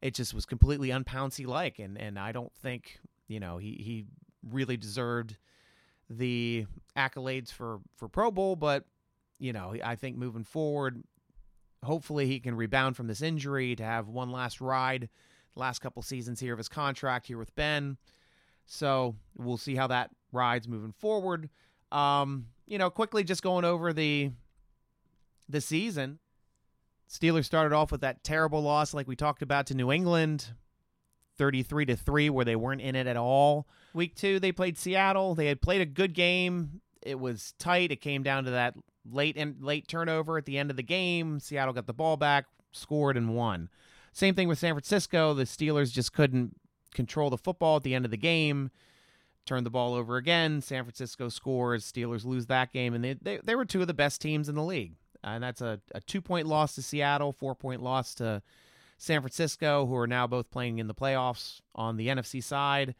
It 0.01 0.13
just 0.13 0.35
was 0.35 0.45
completely 0.45 0.89
unpouncy 0.89 1.47
like, 1.47 1.79
and 1.79 1.97
and 1.97 2.19
I 2.19 2.31
don't 2.31 2.53
think 2.61 2.99
you 3.27 3.39
know 3.39 3.57
he 3.57 3.71
he 3.71 4.05
really 4.47 4.77
deserved 4.77 5.35
the 6.09 6.65
accolades 6.95 7.51
for 7.51 7.79
for 7.95 8.07
Pro 8.07 8.31
Bowl, 8.31 8.55
but 8.55 8.85
you 9.39 9.53
know 9.53 9.75
I 9.83 9.95
think 9.95 10.17
moving 10.17 10.43
forward, 10.43 11.03
hopefully 11.83 12.27
he 12.27 12.39
can 12.39 12.55
rebound 12.55 12.95
from 12.95 13.07
this 13.07 13.21
injury 13.21 13.75
to 13.75 13.83
have 13.83 14.07
one 14.07 14.31
last 14.31 14.61
ride, 14.61 15.09
last 15.55 15.79
couple 15.79 16.01
seasons 16.01 16.39
here 16.39 16.53
of 16.53 16.57
his 16.57 16.69
contract 16.69 17.27
here 17.27 17.37
with 17.37 17.55
Ben. 17.55 17.97
So 18.65 19.15
we'll 19.37 19.57
see 19.57 19.75
how 19.75 19.87
that 19.87 20.11
rides 20.31 20.67
moving 20.67 20.91
forward. 20.91 21.49
Um, 21.91 22.47
you 22.65 22.77
know, 22.77 22.89
quickly 22.89 23.23
just 23.23 23.41
going 23.41 23.65
over 23.65 23.93
the 23.93 24.31
the 25.47 25.61
season. 25.61 26.19
Steelers 27.09 27.45
started 27.45 27.73
off 27.73 27.89
with 27.91 28.01
that 28.01 28.23
terrible 28.23 28.61
loss, 28.61 28.93
like 28.93 29.07
we 29.07 29.15
talked 29.15 29.41
about, 29.41 29.67
to 29.67 29.73
New 29.73 29.93
England, 29.93 30.49
thirty-three 31.37 31.85
to 31.85 31.95
three, 31.95 32.29
where 32.29 32.43
they 32.43 32.57
weren't 32.57 32.81
in 32.81 32.97
it 32.97 33.07
at 33.07 33.15
all. 33.15 33.65
Week 33.97 34.15
two, 34.15 34.39
they 34.39 34.53
played 34.53 34.77
Seattle. 34.77 35.35
They 35.35 35.47
had 35.47 35.61
played 35.61 35.81
a 35.81 35.85
good 35.85 36.13
game. 36.13 36.81
It 37.01 37.19
was 37.19 37.53
tight. 37.59 37.91
It 37.91 38.01
came 38.01 38.23
down 38.23 38.45
to 38.45 38.51
that 38.51 38.75
late 39.09 39.35
and 39.37 39.61
late 39.61 39.87
turnover 39.87 40.37
at 40.37 40.45
the 40.45 40.57
end 40.57 40.69
of 40.69 40.77
the 40.77 40.83
game. 40.83 41.39
Seattle 41.39 41.73
got 41.73 41.87
the 41.87 41.93
ball 41.93 42.15
back, 42.15 42.45
scored, 42.71 43.17
and 43.17 43.35
won. 43.35 43.69
Same 44.13 44.35
thing 44.35 44.47
with 44.47 44.59
San 44.59 44.73
Francisco. 44.73 45.33
The 45.33 45.43
Steelers 45.43 45.91
just 45.91 46.13
couldn't 46.13 46.55
control 46.93 47.29
the 47.29 47.37
football 47.37 47.77
at 47.77 47.83
the 47.83 47.93
end 47.93 48.05
of 48.05 48.11
the 48.11 48.17
game 48.17 48.71
turn 49.47 49.63
the 49.63 49.69
ball 49.71 49.95
over 49.95 50.17
again. 50.17 50.61
San 50.61 50.83
Francisco 50.83 51.29
scores. 51.29 51.89
Steelers 51.89 52.25
lose 52.25 52.45
that 52.47 52.71
game, 52.71 52.93
and 52.93 53.03
they 53.03 53.13
they, 53.13 53.39
they 53.43 53.55
were 53.55 53.65
two 53.65 53.81
of 53.81 53.87
the 53.87 53.93
best 53.93 54.21
teams 54.21 54.49
in 54.49 54.55
the 54.55 54.63
league. 54.63 54.93
And 55.23 55.43
that's 55.43 55.61
a, 55.61 55.81
a 55.95 56.01
two 56.01 56.21
point 56.21 56.45
loss 56.45 56.75
to 56.75 56.83
Seattle, 56.83 57.31
four 57.31 57.55
point 57.55 57.81
loss 57.81 58.13
to 58.15 58.43
San 58.97 59.21
Francisco, 59.21 59.87
who 59.87 59.95
are 59.95 60.07
now 60.07 60.27
both 60.27 60.51
playing 60.51 60.77
in 60.77 60.87
the 60.87 60.93
playoffs 60.93 61.61
on 61.73 61.97
the 61.97 62.07
NFC 62.07 62.43
side. 62.43 62.93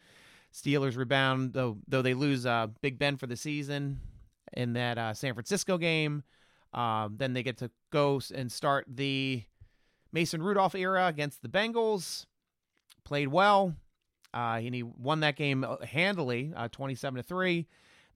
Steelers 0.57 0.97
rebound, 0.97 1.53
though 1.53 1.77
though 1.87 2.01
they 2.01 2.13
lose 2.13 2.45
uh, 2.45 2.67
Big 2.81 2.97
Ben 2.97 3.17
for 3.17 3.27
the 3.27 3.37
season 3.37 3.99
in 4.53 4.73
that 4.73 4.97
uh, 4.97 5.13
San 5.13 5.33
Francisco 5.33 5.77
game. 5.77 6.23
Um, 6.73 7.15
then 7.17 7.33
they 7.33 7.43
get 7.43 7.57
to 7.57 7.69
go 7.91 8.19
and 8.33 8.51
start 8.51 8.85
the 8.87 9.43
Mason 10.11 10.41
Rudolph 10.41 10.75
era 10.75 11.07
against 11.07 11.41
the 11.41 11.47
Bengals. 11.47 12.25
Played 13.03 13.27
well. 13.29 13.75
Uh, 14.33 14.59
and 14.61 14.75
he 14.75 14.83
won 14.83 15.21
that 15.21 15.35
game 15.35 15.63
uh, 15.63 15.77
handily, 15.85 16.51
uh, 16.55 16.67
27 16.67 17.17
to 17.17 17.23
3. 17.23 17.65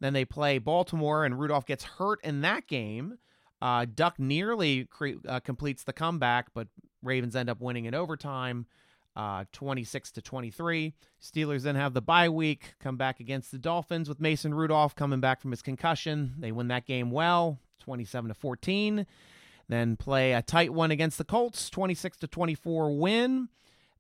Then 0.01 0.13
they 0.13 0.25
play 0.25 0.57
Baltimore, 0.57 1.25
and 1.25 1.39
Rudolph 1.39 1.65
gets 1.65 1.83
hurt 1.83 2.19
in 2.24 2.41
that 2.41 2.67
game. 2.67 3.17
Uh, 3.62 3.86
Duck 3.93 4.19
nearly 4.19 4.86
cre- 4.86 5.19
completes 5.43 5.83
the 5.83 5.93
comeback, 5.93 6.48
but 6.53 6.67
Ravens 7.03 7.36
end 7.36 7.50
up 7.50 7.62
winning 7.62 7.86
in 7.86 7.93
overtime, 7.93 8.65
uh, 9.15 9.46
26 9.51 10.12
to 10.12 10.22
23. 10.22 10.94
Steelers 11.22 11.63
then 11.63 11.75
have 11.75 11.94
the 11.94 12.01
bye 12.01 12.30
week, 12.30 12.75
come 12.80 12.98
back 12.98 13.20
against 13.20 13.51
the 13.51 13.58
Dolphins 13.58 14.08
with 14.08 14.22
Mason 14.22 14.53
Rudolph 14.53 14.96
coming 14.96 15.20
back 15.20 15.41
from 15.41 15.51
his 15.51 15.62
concussion. 15.62 16.36
They 16.39 16.51
win 16.51 16.70
that 16.70 16.86
game 16.86 17.12
well, 17.12 17.60
27 17.80 18.30
to 18.30 18.34
14. 18.34 19.06
Then 19.68 19.96
play 19.96 20.34
a 20.34 20.41
tight 20.41 20.74
one 20.74 20.91
against 20.91 21.18
the 21.18 21.24
Colts, 21.24 21.70
26 21.70 22.18
to 22.18 22.27
24 22.27 22.98
win 22.98 23.50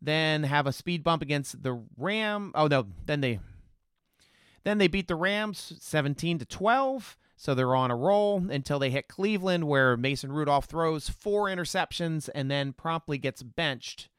then 0.01 0.43
have 0.43 0.65
a 0.65 0.73
speed 0.73 1.03
bump 1.03 1.21
against 1.21 1.61
the 1.61 1.83
Ram. 1.97 2.51
Oh 2.55 2.67
no, 2.67 2.87
then 3.05 3.21
they 3.21 3.39
then 4.63 4.77
they 4.77 4.87
beat 4.87 5.07
the 5.07 5.15
Rams 5.15 5.73
17 5.79 6.39
to 6.39 6.45
12. 6.45 7.17
So 7.35 7.55
they're 7.55 7.75
on 7.75 7.89
a 7.89 7.95
roll 7.95 8.45
until 8.51 8.77
they 8.77 8.91
hit 8.91 9.07
Cleveland, 9.07 9.67
where 9.67 9.97
Mason 9.97 10.31
Rudolph 10.31 10.65
throws 10.65 11.09
four 11.09 11.47
interceptions 11.47 12.29
and 12.35 12.51
then 12.51 12.71
promptly 12.71 13.17
gets 13.17 13.41
benched 13.41 14.09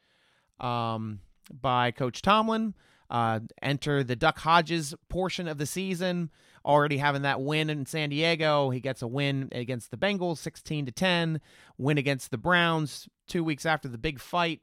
um, 0.63 1.21
by 1.51 1.91
Coach 1.91 2.23
Tomlin. 2.23 2.75
Uh, 3.11 3.41
enter 3.61 4.03
the 4.03 4.17
Duck 4.17 4.39
Hodges 4.39 4.95
portion 5.11 5.47
of 5.47 5.59
the 5.59 5.67
season, 5.67 6.31
already 6.65 6.97
having 6.97 7.23
that 7.23 7.43
win 7.43 7.69
in 7.69 7.85
San 7.85 8.09
Diego. 8.09 8.71
He 8.71 8.81
gets 8.81 9.03
a 9.03 9.07
win 9.07 9.51
against 9.53 9.91
the 9.91 9.99
Bengals, 9.99 10.39
16 10.39 10.87
to 10.87 10.93
10. 10.93 11.41
Win 11.77 11.99
against 11.99 12.31
the 12.31 12.39
Browns 12.39 13.11
two 13.29 13.45
weeks 13.45 13.67
after 13.67 13.87
the 13.87 13.99
big 13.99 14.19
fight. 14.19 14.61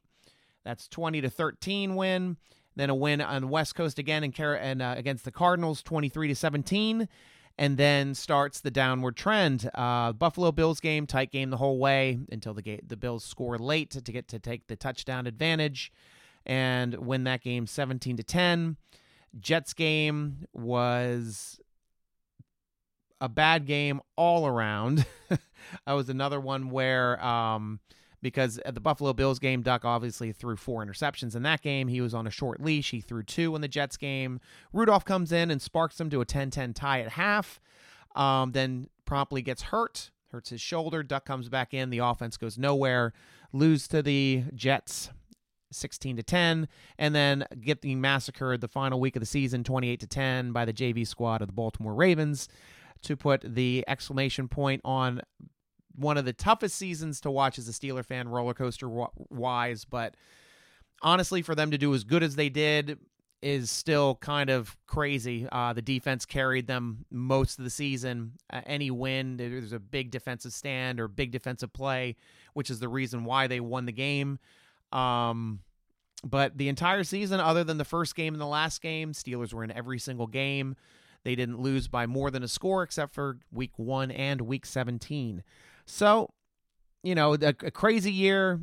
That's 0.64 0.88
20 0.88 1.20
to 1.20 1.30
13 1.30 1.94
win. 1.94 2.38
Then 2.74 2.90
a 2.90 2.94
win 2.94 3.20
on 3.20 3.42
the 3.42 3.46
West 3.46 3.76
Coast 3.76 4.00
again 4.00 4.24
and, 4.24 4.38
and 4.40 4.82
uh, 4.82 4.94
against 4.96 5.24
the 5.24 5.30
Cardinals, 5.30 5.82
23 5.82 6.28
to 6.28 6.34
17 6.34 7.08
and 7.60 7.76
then 7.76 8.14
starts 8.14 8.60
the 8.60 8.70
downward 8.70 9.16
trend. 9.16 9.68
Uh, 9.74 10.12
Buffalo 10.12 10.50
Bills 10.50 10.80
game, 10.80 11.06
tight 11.06 11.30
game 11.30 11.50
the 11.50 11.58
whole 11.58 11.78
way 11.78 12.18
until 12.32 12.54
the 12.54 12.62
ga- 12.62 12.80
the 12.84 12.96
Bills 12.96 13.22
score 13.22 13.58
late 13.58 13.90
to, 13.90 14.00
to 14.00 14.10
get 14.10 14.28
to 14.28 14.38
take 14.38 14.66
the 14.66 14.76
touchdown 14.76 15.26
advantage 15.26 15.92
and 16.46 16.94
win 16.94 17.24
that 17.24 17.42
game 17.42 17.66
17 17.66 18.16
to 18.16 18.22
10. 18.22 18.78
Jets 19.38 19.74
game 19.74 20.46
was 20.54 21.60
a 23.20 23.28
bad 23.28 23.66
game 23.66 24.00
all 24.16 24.46
around. 24.46 25.04
that 25.28 25.92
was 25.92 26.08
another 26.08 26.40
one 26.40 26.70
where 26.70 27.22
um, 27.22 27.78
because 28.22 28.58
at 28.58 28.74
the 28.74 28.80
Buffalo 28.80 29.12
Bills 29.12 29.38
game, 29.38 29.62
Duck 29.62 29.84
obviously 29.84 30.32
threw 30.32 30.56
four 30.56 30.84
interceptions 30.84 31.34
in 31.34 31.42
that 31.42 31.62
game. 31.62 31.88
He 31.88 32.00
was 32.00 32.14
on 32.14 32.26
a 32.26 32.30
short 32.30 32.60
leash. 32.60 32.90
He 32.90 33.00
threw 33.00 33.22
two 33.22 33.54
in 33.54 33.62
the 33.62 33.68
Jets 33.68 33.96
game. 33.96 34.40
Rudolph 34.72 35.04
comes 35.04 35.32
in 35.32 35.50
and 35.50 35.60
sparks 35.60 35.96
them 35.96 36.10
to 36.10 36.20
a 36.20 36.24
10 36.24 36.50
10 36.50 36.74
tie 36.74 37.00
at 37.00 37.10
half, 37.12 37.60
um, 38.14 38.52
then 38.52 38.88
promptly 39.04 39.42
gets 39.42 39.62
hurt, 39.62 40.10
hurts 40.30 40.50
his 40.50 40.60
shoulder. 40.60 41.02
Duck 41.02 41.24
comes 41.24 41.48
back 41.48 41.74
in. 41.74 41.90
The 41.90 41.98
offense 41.98 42.36
goes 42.36 42.58
nowhere, 42.58 43.12
lose 43.52 43.88
to 43.88 44.02
the 44.02 44.44
Jets. 44.54 45.10
16 45.72 46.16
to 46.16 46.22
10 46.24 46.66
and 46.98 47.14
then 47.14 47.44
getting 47.60 48.00
massacred 48.00 48.60
the 48.60 48.66
final 48.66 48.98
week 48.98 49.14
of 49.14 49.20
the 49.20 49.26
season 49.26 49.62
28 49.62 50.00
to 50.00 50.06
10 50.08 50.50
by 50.50 50.64
the 50.64 50.72
JV 50.72 51.06
squad 51.06 51.42
of 51.42 51.46
the 51.46 51.52
Baltimore 51.52 51.94
Ravens 51.94 52.48
to 53.02 53.16
put 53.16 53.42
the 53.54 53.84
exclamation 53.86 54.48
point 54.48 54.80
on 54.84 55.20
one 55.96 56.16
of 56.16 56.24
the 56.24 56.32
toughest 56.32 56.76
seasons 56.76 57.20
to 57.22 57.30
watch 57.30 57.58
as 57.58 57.68
a 57.68 57.72
Steeler 57.72 58.04
fan, 58.04 58.28
roller 58.28 58.54
coaster 58.54 58.88
wise. 59.28 59.84
But 59.84 60.14
honestly, 61.02 61.42
for 61.42 61.54
them 61.54 61.70
to 61.70 61.78
do 61.78 61.94
as 61.94 62.04
good 62.04 62.22
as 62.22 62.36
they 62.36 62.48
did 62.48 62.98
is 63.42 63.70
still 63.70 64.16
kind 64.16 64.50
of 64.50 64.76
crazy. 64.86 65.48
Uh, 65.50 65.72
the 65.72 65.82
defense 65.82 66.26
carried 66.26 66.66
them 66.66 67.04
most 67.10 67.58
of 67.58 67.64
the 67.64 67.70
season. 67.70 68.32
Uh, 68.52 68.60
any 68.66 68.90
win, 68.90 69.36
there's 69.36 69.72
a 69.72 69.78
big 69.78 70.10
defensive 70.10 70.52
stand 70.52 71.00
or 71.00 71.08
big 71.08 71.30
defensive 71.30 71.72
play, 71.72 72.16
which 72.52 72.70
is 72.70 72.80
the 72.80 72.88
reason 72.88 73.24
why 73.24 73.46
they 73.46 73.60
won 73.60 73.86
the 73.86 73.92
game. 73.92 74.38
Um, 74.92 75.60
but 76.22 76.58
the 76.58 76.68
entire 76.68 77.04
season, 77.04 77.40
other 77.40 77.64
than 77.64 77.78
the 77.78 77.84
first 77.84 78.14
game 78.14 78.34
and 78.34 78.40
the 78.40 78.46
last 78.46 78.82
game, 78.82 79.12
Steelers 79.12 79.54
were 79.54 79.64
in 79.64 79.70
every 79.70 79.98
single 79.98 80.26
game. 80.26 80.76
They 81.22 81.34
didn't 81.34 81.60
lose 81.60 81.88
by 81.88 82.06
more 82.06 82.30
than 82.30 82.42
a 82.42 82.48
score 82.48 82.82
except 82.82 83.14
for 83.14 83.38
week 83.52 83.72
one 83.76 84.10
and 84.10 84.42
week 84.42 84.66
17. 84.66 85.42
So, 85.90 86.30
you 87.02 87.14
know, 87.14 87.34
a, 87.34 87.48
a 87.48 87.70
crazy 87.70 88.12
year, 88.12 88.60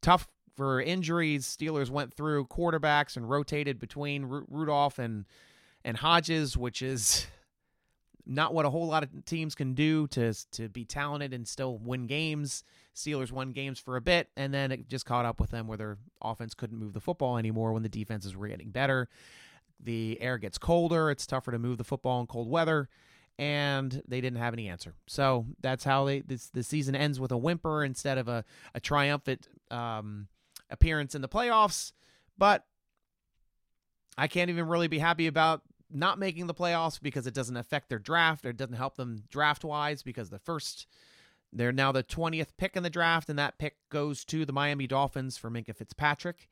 tough 0.00 0.26
for 0.56 0.80
injuries. 0.80 1.44
Steelers 1.44 1.90
went 1.90 2.14
through 2.14 2.46
quarterbacks 2.46 3.16
and 3.16 3.28
rotated 3.28 3.78
between 3.78 4.24
Ru- 4.24 4.46
Rudolph 4.48 4.98
and 4.98 5.26
and 5.84 5.98
Hodges, 5.98 6.56
which 6.56 6.82
is 6.82 7.26
not 8.26 8.54
what 8.54 8.64
a 8.64 8.70
whole 8.70 8.86
lot 8.86 9.02
of 9.02 9.24
teams 9.26 9.54
can 9.54 9.74
do 9.74 10.06
to 10.08 10.32
to 10.52 10.68
be 10.68 10.84
talented 10.84 11.34
and 11.34 11.46
still 11.46 11.78
win 11.78 12.06
games. 12.06 12.64
Steelers 12.94 13.30
won 13.30 13.52
games 13.52 13.78
for 13.78 13.96
a 13.96 14.00
bit, 14.00 14.30
and 14.36 14.52
then 14.54 14.72
it 14.72 14.88
just 14.88 15.04
caught 15.04 15.26
up 15.26 15.38
with 15.38 15.50
them 15.50 15.66
where 15.66 15.76
their 15.76 15.98
offense 16.22 16.54
couldn't 16.54 16.78
move 16.78 16.94
the 16.94 17.00
football 17.00 17.36
anymore 17.36 17.74
when 17.74 17.82
the 17.82 17.88
defenses 17.90 18.34
were 18.34 18.48
getting 18.48 18.70
better. 18.70 19.08
The 19.78 20.18
air 20.22 20.38
gets 20.38 20.56
colder; 20.56 21.10
it's 21.10 21.26
tougher 21.26 21.52
to 21.52 21.58
move 21.58 21.76
the 21.76 21.84
football 21.84 22.20
in 22.20 22.26
cold 22.26 22.48
weather 22.48 22.88
and 23.38 24.02
they 24.08 24.20
didn't 24.20 24.38
have 24.38 24.54
any 24.54 24.68
answer. 24.68 24.94
So 25.06 25.46
that's 25.60 25.84
how 25.84 26.04
they 26.04 26.20
this 26.20 26.48
the 26.48 26.62
season 26.62 26.94
ends 26.94 27.20
with 27.20 27.32
a 27.32 27.36
whimper 27.36 27.84
instead 27.84 28.18
of 28.18 28.28
a 28.28 28.44
a 28.74 28.80
triumphant 28.80 29.48
um, 29.70 30.28
appearance 30.70 31.14
in 31.14 31.22
the 31.22 31.28
playoffs. 31.28 31.92
But 32.38 32.64
I 34.18 34.28
can't 34.28 34.50
even 34.50 34.68
really 34.68 34.88
be 34.88 34.98
happy 34.98 35.26
about 35.26 35.62
not 35.90 36.18
making 36.18 36.46
the 36.46 36.54
playoffs 36.54 37.00
because 37.00 37.26
it 37.26 37.34
doesn't 37.34 37.56
affect 37.56 37.88
their 37.88 37.98
draft 37.98 38.44
or 38.44 38.50
it 38.50 38.56
doesn't 38.56 38.74
help 38.74 38.96
them 38.96 39.22
draft 39.28 39.64
wise 39.64 40.02
because 40.02 40.30
the 40.30 40.38
first 40.38 40.86
they're 41.52 41.72
now 41.72 41.92
the 41.92 42.02
20th 42.02 42.56
pick 42.58 42.76
in 42.76 42.82
the 42.82 42.90
draft 42.90 43.28
and 43.28 43.38
that 43.38 43.58
pick 43.58 43.76
goes 43.88 44.24
to 44.26 44.44
the 44.44 44.52
Miami 44.52 44.86
Dolphins 44.86 45.36
for 45.36 45.50
Minkah 45.50 45.76
Fitzpatrick. 45.76 46.48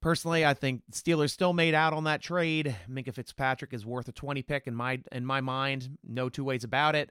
Personally, 0.00 0.46
I 0.46 0.54
think 0.54 0.82
Steelers 0.92 1.30
still 1.30 1.52
made 1.52 1.74
out 1.74 1.92
on 1.92 2.04
that 2.04 2.22
trade. 2.22 2.76
Minkah 2.88 3.12
Fitzpatrick 3.12 3.72
is 3.72 3.84
worth 3.84 4.06
a 4.08 4.12
20 4.12 4.42
pick 4.42 4.66
in 4.66 4.74
my 4.74 5.00
in 5.10 5.26
my 5.26 5.40
mind. 5.40 5.98
No 6.06 6.28
two 6.28 6.44
ways 6.44 6.62
about 6.62 6.94
it. 6.94 7.10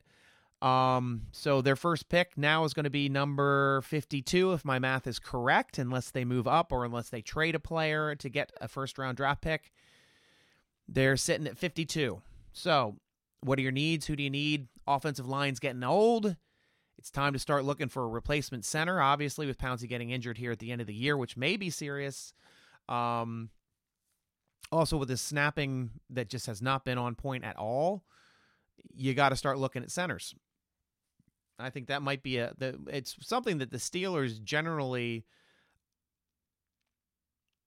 Um, 0.61 1.23
so 1.31 1.61
their 1.61 1.75
first 1.75 2.09
pick 2.09 2.37
now 2.37 2.63
is 2.63 2.73
going 2.73 2.85
to 2.85 2.89
be 2.89 3.09
number 3.09 3.81
52, 3.83 4.53
if 4.53 4.65
my 4.65 4.79
math 4.79 5.05
is 5.05 5.19
correct, 5.19 5.77
unless 5.77 6.09
they 6.09 6.25
move 6.25 6.47
up 6.47 6.71
or 6.71 6.83
unless 6.83 7.09
they 7.09 7.21
trade 7.21 7.53
a 7.53 7.59
player 7.59 8.15
to 8.15 8.29
get 8.29 8.51
a 8.59 8.67
first 8.67 8.97
round 8.97 9.17
draft 9.17 9.41
pick. 9.41 9.71
They're 10.87 11.17
sitting 11.17 11.45
at 11.45 11.57
52. 11.57 12.21
So, 12.53 12.95
what 13.41 13.59
are 13.59 13.61
your 13.61 13.71
needs? 13.71 14.07
Who 14.07 14.15
do 14.15 14.23
you 14.23 14.29
need? 14.29 14.67
Offensive 14.87 15.27
line's 15.27 15.59
getting 15.59 15.83
old. 15.83 16.35
It's 16.97 17.11
time 17.11 17.33
to 17.33 17.39
start 17.39 17.65
looking 17.65 17.89
for 17.89 18.03
a 18.03 18.07
replacement 18.07 18.65
center. 18.65 18.99
Obviously, 18.99 19.45
with 19.45 19.59
Pouncey 19.59 19.87
getting 19.87 20.09
injured 20.09 20.37
here 20.37 20.51
at 20.51 20.59
the 20.59 20.71
end 20.71 20.81
of 20.81 20.87
the 20.87 20.93
year, 20.93 21.15
which 21.15 21.37
may 21.37 21.57
be 21.57 21.69
serious. 21.69 22.33
Um, 22.89 23.49
also, 24.71 24.97
with 24.97 25.09
his 25.09 25.21
snapping 25.21 25.91
that 26.09 26.29
just 26.29 26.47
has 26.47 26.61
not 26.61 26.83
been 26.83 26.97
on 26.97 27.15
point 27.15 27.43
at 27.43 27.57
all, 27.57 28.03
you 28.93 29.13
got 29.13 29.29
to 29.29 29.35
start 29.35 29.57
looking 29.57 29.83
at 29.83 29.91
centers. 29.91 30.35
I 31.59 31.69
think 31.69 31.87
that 31.87 32.01
might 32.01 32.21
be 32.21 32.37
a 32.37 32.53
the, 32.57 32.77
it's 32.87 33.15
something 33.21 33.57
that 33.59 33.71
the 33.71 33.77
Steelers 33.77 34.43
generally 34.43 35.25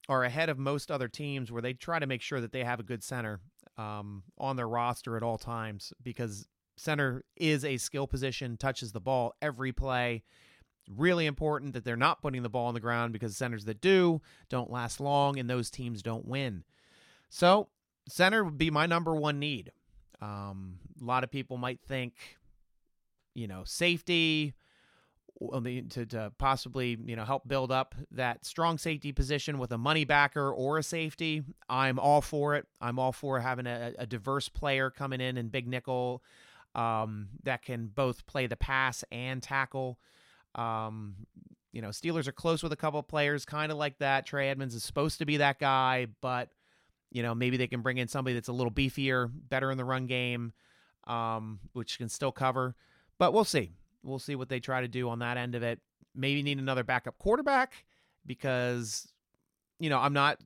are 0.09 0.25
ahead 0.25 0.49
of 0.49 0.59
most 0.59 0.91
other 0.91 1.09
teams 1.09 1.51
where 1.51 1.63
they 1.63 1.73
try 1.73 1.99
to 1.99 2.07
make 2.07 2.23
sure 2.23 2.41
that 2.41 2.53
they 2.53 2.65
have 2.65 2.81
a 2.81 2.85
good 2.85 3.03
center 3.03 3.41
um, 3.79 4.23
on 4.39 4.57
their 4.57 4.69
roster 4.69 5.17
at 5.17 5.23
all 5.23 5.39
times 5.39 5.93
because 6.03 6.47
center 6.77 7.25
is 7.37 7.65
a 7.65 7.77
skill 7.77 8.07
position, 8.07 8.57
touches 8.57 8.93
the 8.93 9.01
ball 9.01 9.35
every 9.41 9.73
play. 9.73 10.23
Really 10.97 11.27
important 11.27 11.75
that 11.75 11.85
they're 11.85 11.97
not 11.97 12.21
putting 12.21 12.43
the 12.43 12.49
ball 12.49 12.67
on 12.67 12.75
the 12.75 12.81
ground 12.81 13.13
because 13.13 13.37
centers 13.37 13.65
that 13.67 13.81
do 13.81 14.21
don't 14.49 14.71
last 14.71 15.01
long 15.01 15.39
and 15.39 15.49
those 15.49 15.71
teams 15.71 16.03
don't 16.03 16.27
win. 16.27 16.65
So, 17.29 17.69
center 18.09 18.43
would 18.43 18.59
be 18.59 18.71
my 18.71 18.87
number 18.87 19.15
one 19.15 19.39
need. 19.39 19.71
Um, 20.21 20.79
a 21.01 21.05
lot 21.05 21.25
of 21.25 21.31
people 21.31 21.57
might 21.57 21.81
think, 21.81 22.15
you 23.35 23.47
know, 23.47 23.63
safety 23.65 24.55
to, 25.41 26.07
to 26.07 26.33
possibly 26.39 26.99
you 27.07 27.17
know 27.17 27.25
help 27.25 27.49
build 27.49 27.73
up 27.73 27.95
that 28.11 28.45
strong 28.45 28.77
safety 28.77 29.11
position 29.13 29.59
with 29.59 29.73
a 29.73 29.79
money 29.79 30.05
backer 30.05 30.53
or 30.53 30.79
a 30.79 30.83
safety. 30.83 31.43
I'm 31.69 31.99
all 31.99 32.21
for 32.21 32.57
it. 32.57 32.67
I'm 32.81 32.99
all 32.99 33.13
for 33.13 33.41
having 33.41 33.67
a, 33.67 33.95
a 33.99 34.07
diverse 34.07 34.49
player 34.49 34.91
coming 34.91 35.21
in 35.21 35.39
and 35.39 35.51
big 35.51 35.67
nickel 35.67 36.23
um, 36.75 37.29
that 37.45 37.63
can 37.63 37.87
both 37.87 38.27
play 38.27 38.47
the 38.47 38.57
pass 38.57 39.03
and 39.11 39.43
tackle. 39.43 39.99
Um, 40.55 41.15
you 41.73 41.83
know, 41.83 41.89
Steelers 41.89 42.27
are 42.27 42.33
close 42.33 42.63
with 42.63 42.73
a 42.73 42.77
couple 42.77 43.03
players, 43.03 43.45
kind 43.45 43.71
of 43.71 43.79
like 43.79 43.99
that. 43.99 44.27
Trey 44.27 44.51
Edmunds 44.51 44.75
is 44.75 44.83
supposed 44.83 45.19
to 45.19 45.27
be 45.27 45.39
that 45.39 45.59
guy, 45.59 46.07
but 46.21 46.51
you 47.11 47.23
know 47.23 47.35
maybe 47.35 47.57
they 47.57 47.67
can 47.67 47.81
bring 47.83 47.99
in 47.99 48.09
somebody 48.09 48.35
that's 48.35 48.49
a 48.49 48.53
little 48.53 48.73
beefier, 48.73 49.31
better 49.33 49.71
in 49.71 49.79
the 49.79 49.85
run 49.85 50.07
game, 50.07 50.53
um, 51.07 51.61
which 51.73 51.99
can 51.99 52.09
still 52.09 52.33
cover. 52.33 52.75
But 53.19 53.33
we'll 53.33 53.45
see. 53.45 53.73
We'll 54.03 54.19
see 54.19 54.35
what 54.35 54.49
they 54.49 54.61
try 54.61 54.81
to 54.81 54.89
do 54.89 55.09
on 55.09 55.19
that 55.21 55.37
end 55.37 55.55
of 55.55 55.63
it. 55.63 55.79
Maybe 56.15 56.43
need 56.43 56.59
another 56.59 56.85
backup 56.85 57.19
quarterback 57.19 57.85
because 58.27 59.07
you 59.81 59.91
know, 59.91 59.99
I'm 59.99 60.13
not 60.13 60.39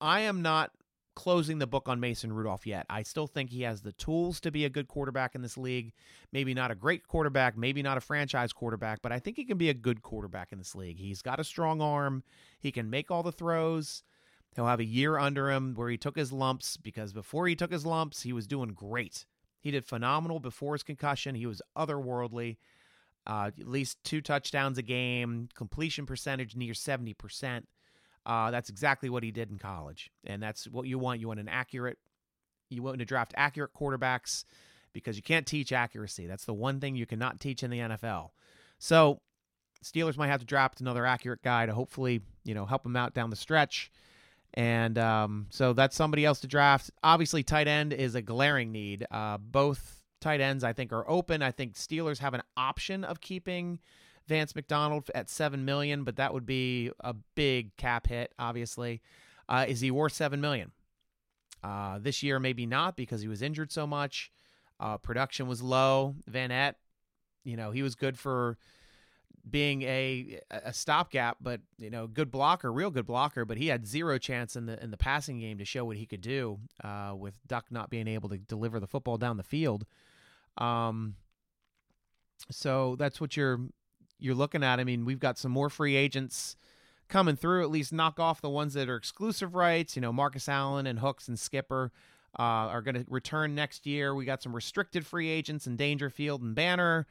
I 0.00 0.20
am 0.20 0.42
not 0.42 0.72
closing 1.14 1.58
the 1.58 1.66
book 1.66 1.88
on 1.88 2.00
Mason 2.00 2.32
Rudolph 2.32 2.66
yet. 2.66 2.86
I 2.88 3.02
still 3.02 3.26
think 3.26 3.50
he 3.50 3.62
has 3.62 3.82
the 3.82 3.92
tools 3.92 4.40
to 4.40 4.50
be 4.50 4.64
a 4.64 4.70
good 4.70 4.88
quarterback 4.88 5.34
in 5.34 5.42
this 5.42 5.58
league. 5.58 5.92
Maybe 6.32 6.54
not 6.54 6.70
a 6.70 6.74
great 6.74 7.06
quarterback, 7.06 7.56
maybe 7.56 7.82
not 7.82 7.98
a 7.98 8.00
franchise 8.00 8.52
quarterback, 8.52 9.02
but 9.02 9.12
I 9.12 9.18
think 9.18 9.36
he 9.36 9.44
can 9.44 9.58
be 9.58 9.68
a 9.68 9.74
good 9.74 10.02
quarterback 10.02 10.52
in 10.52 10.58
this 10.58 10.74
league. 10.74 10.98
He's 10.98 11.22
got 11.22 11.40
a 11.40 11.44
strong 11.44 11.80
arm. 11.80 12.22
He 12.58 12.72
can 12.72 12.90
make 12.90 13.10
all 13.10 13.22
the 13.22 13.32
throws. 13.32 14.02
He'll 14.54 14.66
have 14.66 14.80
a 14.80 14.84
year 14.84 15.18
under 15.18 15.50
him 15.50 15.74
where 15.74 15.90
he 15.90 15.96
took 15.96 16.16
his 16.16 16.32
lumps 16.32 16.76
because 16.76 17.12
before 17.12 17.46
he 17.46 17.54
took 17.54 17.72
his 17.72 17.86
lumps, 17.86 18.22
he 18.22 18.32
was 18.32 18.46
doing 18.46 18.70
great. 18.70 19.26
He 19.60 19.70
did 19.70 19.84
phenomenal 19.84 20.40
before 20.40 20.74
his 20.74 20.82
concussion. 20.82 21.34
He 21.34 21.46
was 21.46 21.62
otherworldly 21.76 22.56
uh, 23.26 23.50
at 23.58 23.68
least 23.68 24.02
two 24.02 24.20
touchdowns 24.20 24.78
a 24.78 24.82
game, 24.82 25.48
completion 25.54 26.06
percentage 26.06 26.56
near 26.56 26.72
70%. 26.72 27.64
Uh, 28.26 28.50
that's 28.50 28.68
exactly 28.68 29.08
what 29.08 29.22
he 29.22 29.30
did 29.30 29.50
in 29.50 29.58
college. 29.58 30.10
And 30.24 30.42
that's 30.42 30.66
what 30.68 30.86
you 30.86 30.98
want. 30.98 31.20
You 31.20 31.28
want 31.28 31.40
an 31.40 31.48
accurate, 31.48 31.98
you 32.68 32.82
want 32.82 32.98
to 32.98 33.04
draft 33.04 33.32
accurate 33.36 33.72
quarterbacks 33.74 34.44
because 34.92 35.16
you 35.16 35.22
can't 35.22 35.46
teach 35.46 35.72
accuracy. 35.72 36.26
That's 36.26 36.44
the 36.44 36.54
one 36.54 36.80
thing 36.80 36.96
you 36.96 37.06
cannot 37.06 37.40
teach 37.40 37.62
in 37.62 37.70
the 37.70 37.78
NFL. 37.78 38.30
So 38.78 39.20
Steelers 39.84 40.16
might 40.16 40.28
have 40.28 40.40
to 40.40 40.46
draft 40.46 40.80
another 40.80 41.06
accurate 41.06 41.42
guy 41.42 41.66
to 41.66 41.72
hopefully, 41.72 42.20
you 42.44 42.54
know, 42.54 42.66
help 42.66 42.84
him 42.84 42.96
out 42.96 43.14
down 43.14 43.30
the 43.30 43.36
stretch. 43.36 43.90
And 44.54 44.98
um, 44.98 45.46
so 45.50 45.72
that's 45.72 45.96
somebody 45.96 46.24
else 46.24 46.40
to 46.40 46.48
draft. 46.48 46.90
Obviously, 47.02 47.42
tight 47.42 47.68
end 47.68 47.92
is 47.92 48.14
a 48.14 48.22
glaring 48.22 48.72
need. 48.72 49.06
Uh, 49.10 49.38
both 49.38 50.02
tight 50.20 50.40
ends 50.40 50.64
I 50.64 50.72
think 50.72 50.92
are 50.92 51.08
open. 51.08 51.40
I 51.42 51.52
think 51.52 51.74
Steelers 51.74 52.18
have 52.18 52.34
an 52.34 52.42
option 52.56 53.04
of 53.04 53.20
keeping 53.20 53.78
Vance 54.30 54.54
McDonald 54.54 55.10
at 55.12 55.28
seven 55.28 55.64
million, 55.64 56.04
but 56.04 56.14
that 56.16 56.32
would 56.32 56.46
be 56.46 56.90
a 57.00 57.12
big 57.34 57.76
cap 57.76 58.06
hit. 58.06 58.32
Obviously, 58.38 59.02
uh, 59.48 59.66
is 59.68 59.80
he 59.80 59.90
worth 59.90 60.12
seven 60.12 60.40
million? 60.40 60.70
Uh, 61.64 61.98
this 61.98 62.22
year, 62.22 62.38
maybe 62.38 62.64
not 62.64 62.96
because 62.96 63.20
he 63.20 63.28
was 63.28 63.42
injured 63.42 63.72
so 63.72 63.88
much. 63.88 64.30
Uh, 64.78 64.96
production 64.96 65.48
was 65.48 65.60
low. 65.60 66.14
Vannett, 66.30 66.74
you 67.44 67.56
know, 67.56 67.72
he 67.72 67.82
was 67.82 67.96
good 67.96 68.16
for 68.16 68.56
being 69.48 69.82
a 69.82 70.38
a 70.50 70.72
stopgap, 70.72 71.38
but 71.40 71.60
you 71.76 71.90
know, 71.90 72.06
good 72.06 72.30
blocker, 72.30 72.72
real 72.72 72.90
good 72.90 73.06
blocker. 73.06 73.44
But 73.44 73.58
he 73.58 73.66
had 73.66 73.84
zero 73.84 74.16
chance 74.16 74.54
in 74.54 74.66
the 74.66 74.80
in 74.80 74.92
the 74.92 74.96
passing 74.96 75.40
game 75.40 75.58
to 75.58 75.64
show 75.64 75.84
what 75.84 75.96
he 75.96 76.06
could 76.06 76.20
do 76.20 76.60
uh, 76.84 77.14
with 77.16 77.34
Duck 77.48 77.66
not 77.70 77.90
being 77.90 78.06
able 78.06 78.28
to 78.28 78.38
deliver 78.38 78.78
the 78.78 78.86
football 78.86 79.18
down 79.18 79.38
the 79.38 79.42
field. 79.42 79.86
Um, 80.56 81.16
so 82.48 82.94
that's 82.96 83.20
what 83.20 83.36
you're 83.36 83.60
you're 84.20 84.34
looking 84.34 84.62
at. 84.62 84.80
I 84.80 84.84
mean, 84.84 85.04
we've 85.04 85.18
got 85.18 85.38
some 85.38 85.52
more 85.52 85.70
free 85.70 85.96
agents 85.96 86.56
coming 87.08 87.36
through. 87.36 87.62
At 87.62 87.70
least 87.70 87.92
knock 87.92 88.20
off 88.20 88.40
the 88.40 88.50
ones 88.50 88.74
that 88.74 88.88
are 88.88 88.96
exclusive 88.96 89.54
rights. 89.54 89.96
You 89.96 90.02
know, 90.02 90.12
Marcus 90.12 90.48
Allen 90.48 90.86
and 90.86 90.98
Hooks 90.98 91.28
and 91.28 91.38
Skipper 91.38 91.92
uh, 92.38 92.42
are 92.42 92.82
going 92.82 92.94
to 92.94 93.04
return 93.08 93.54
next 93.54 93.86
year. 93.86 94.14
We 94.14 94.24
got 94.24 94.42
some 94.42 94.54
restricted 94.54 95.06
free 95.06 95.28
agents 95.28 95.66
in 95.66 95.76
Dangerfield 95.76 96.42
and 96.42 96.54
Banner. 96.54 97.06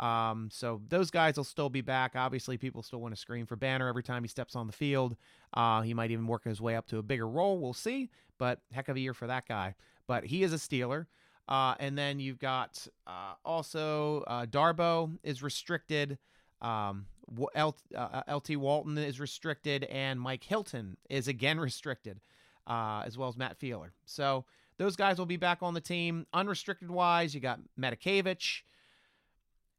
Um, 0.00 0.48
so 0.52 0.80
those 0.88 1.10
guys 1.10 1.36
will 1.36 1.44
still 1.44 1.68
be 1.70 1.80
back. 1.80 2.12
Obviously, 2.14 2.56
people 2.56 2.82
still 2.82 3.00
want 3.00 3.14
to 3.14 3.20
scream 3.20 3.46
for 3.46 3.56
Banner 3.56 3.88
every 3.88 4.02
time 4.02 4.22
he 4.22 4.28
steps 4.28 4.54
on 4.54 4.66
the 4.66 4.72
field. 4.72 5.16
Uh, 5.54 5.82
he 5.82 5.94
might 5.94 6.10
even 6.10 6.26
work 6.26 6.44
his 6.44 6.60
way 6.60 6.76
up 6.76 6.86
to 6.88 6.98
a 6.98 7.02
bigger 7.02 7.26
role. 7.26 7.58
We'll 7.58 7.72
see. 7.72 8.10
But 8.38 8.60
heck 8.72 8.88
of 8.88 8.96
a 8.96 9.00
year 9.00 9.14
for 9.14 9.26
that 9.26 9.48
guy. 9.48 9.74
But 10.06 10.24
he 10.24 10.44
is 10.44 10.52
a 10.52 10.56
Steeler. 10.56 11.06
Uh, 11.48 11.74
and 11.80 11.96
then 11.96 12.20
you've 12.20 12.38
got 12.38 12.86
uh, 13.06 13.34
also 13.44 14.22
uh, 14.26 14.46
Darboh 14.46 15.18
is 15.22 15.42
restricted. 15.42 16.18
Um, 16.60 17.06
LT 17.36 17.80
uh, 17.94 18.38
Walton 18.56 18.98
is 18.98 19.20
restricted, 19.20 19.84
and 19.84 20.20
Mike 20.20 20.44
Hilton 20.44 20.96
is 21.10 21.28
again 21.28 21.60
restricted, 21.60 22.20
uh, 22.66 23.02
as 23.04 23.18
well 23.18 23.28
as 23.28 23.36
Matt 23.36 23.60
Feiler. 23.60 23.90
So 24.06 24.44
those 24.78 24.96
guys 24.96 25.18
will 25.18 25.26
be 25.26 25.36
back 25.36 25.58
on 25.62 25.74
the 25.74 25.80
team. 25.80 26.26
Unrestricted 26.32 26.90
wise, 26.90 27.34
you 27.34 27.40
got 27.40 27.60
Matakevich, 27.78 28.62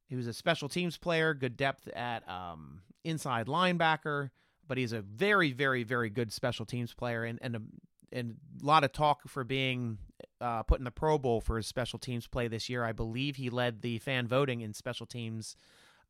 who's 0.09 0.27
a 0.27 0.33
special 0.33 0.69
teams 0.69 0.97
player, 0.97 1.33
good 1.33 1.57
depth 1.57 1.87
at 1.89 2.27
um, 2.29 2.81
inside 3.03 3.47
linebacker, 3.47 4.29
but 4.67 4.77
he's 4.77 4.93
a 4.93 5.01
very, 5.01 5.51
very, 5.51 5.83
very 5.83 6.09
good 6.09 6.31
special 6.31 6.65
teams 6.65 6.93
player 6.93 7.23
and, 7.23 7.39
and 7.41 7.55
a 7.55 7.61
and 8.11 8.37
a 8.61 8.65
lot 8.65 8.83
of 8.83 8.91
talk 8.91 9.27
for 9.27 9.43
being 9.43 9.99
uh, 10.41 10.63
put 10.63 10.79
in 10.79 10.83
the 10.83 10.91
Pro 10.91 11.19
Bowl 11.19 11.41
for 11.41 11.57
his 11.57 11.67
special 11.67 11.99
teams 11.99 12.25
play 12.25 12.47
this 12.47 12.67
year. 12.67 12.83
I 12.83 12.91
believe 12.91 13.35
he 13.35 13.51
led 13.51 13.83
the 13.83 13.99
fan 13.99 14.27
voting 14.27 14.61
in 14.61 14.73
special 14.73 15.05
teams 15.05 15.55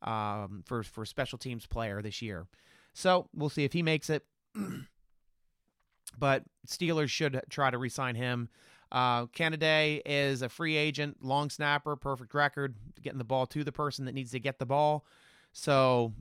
um, 0.02 0.64
for 0.66 0.84
for 0.84 1.06
special 1.06 1.38
teams 1.38 1.66
player 1.66 2.02
this 2.02 2.22
year. 2.22 2.48
So 2.94 3.30
we'll 3.34 3.50
see 3.50 3.64
if 3.64 3.74
he 3.74 3.84
makes 3.84 4.10
it. 4.10 4.26
but 6.18 6.44
Steelers 6.68 7.10
should 7.10 7.40
try 7.50 7.70
to 7.70 7.78
re-sign 7.78 8.16
him. 8.16 8.50
Uh, 8.92 9.28
Canaday 9.28 10.02
is 10.06 10.42
a 10.42 10.50
free 10.50 10.76
agent, 10.76 11.18
long 11.22 11.50
snapper, 11.50 11.96
perfect 11.96 12.34
record, 12.34 12.76
getting 13.02 13.20
the 13.20 13.24
ball 13.24 13.46
to 13.48 13.64
the 13.64 13.72
person 13.72 14.06
that 14.06 14.16
needs 14.16 14.32
to 14.32 14.40
get 14.40 14.58
the 14.58 14.66
ball. 14.66 15.06
So 15.52 16.14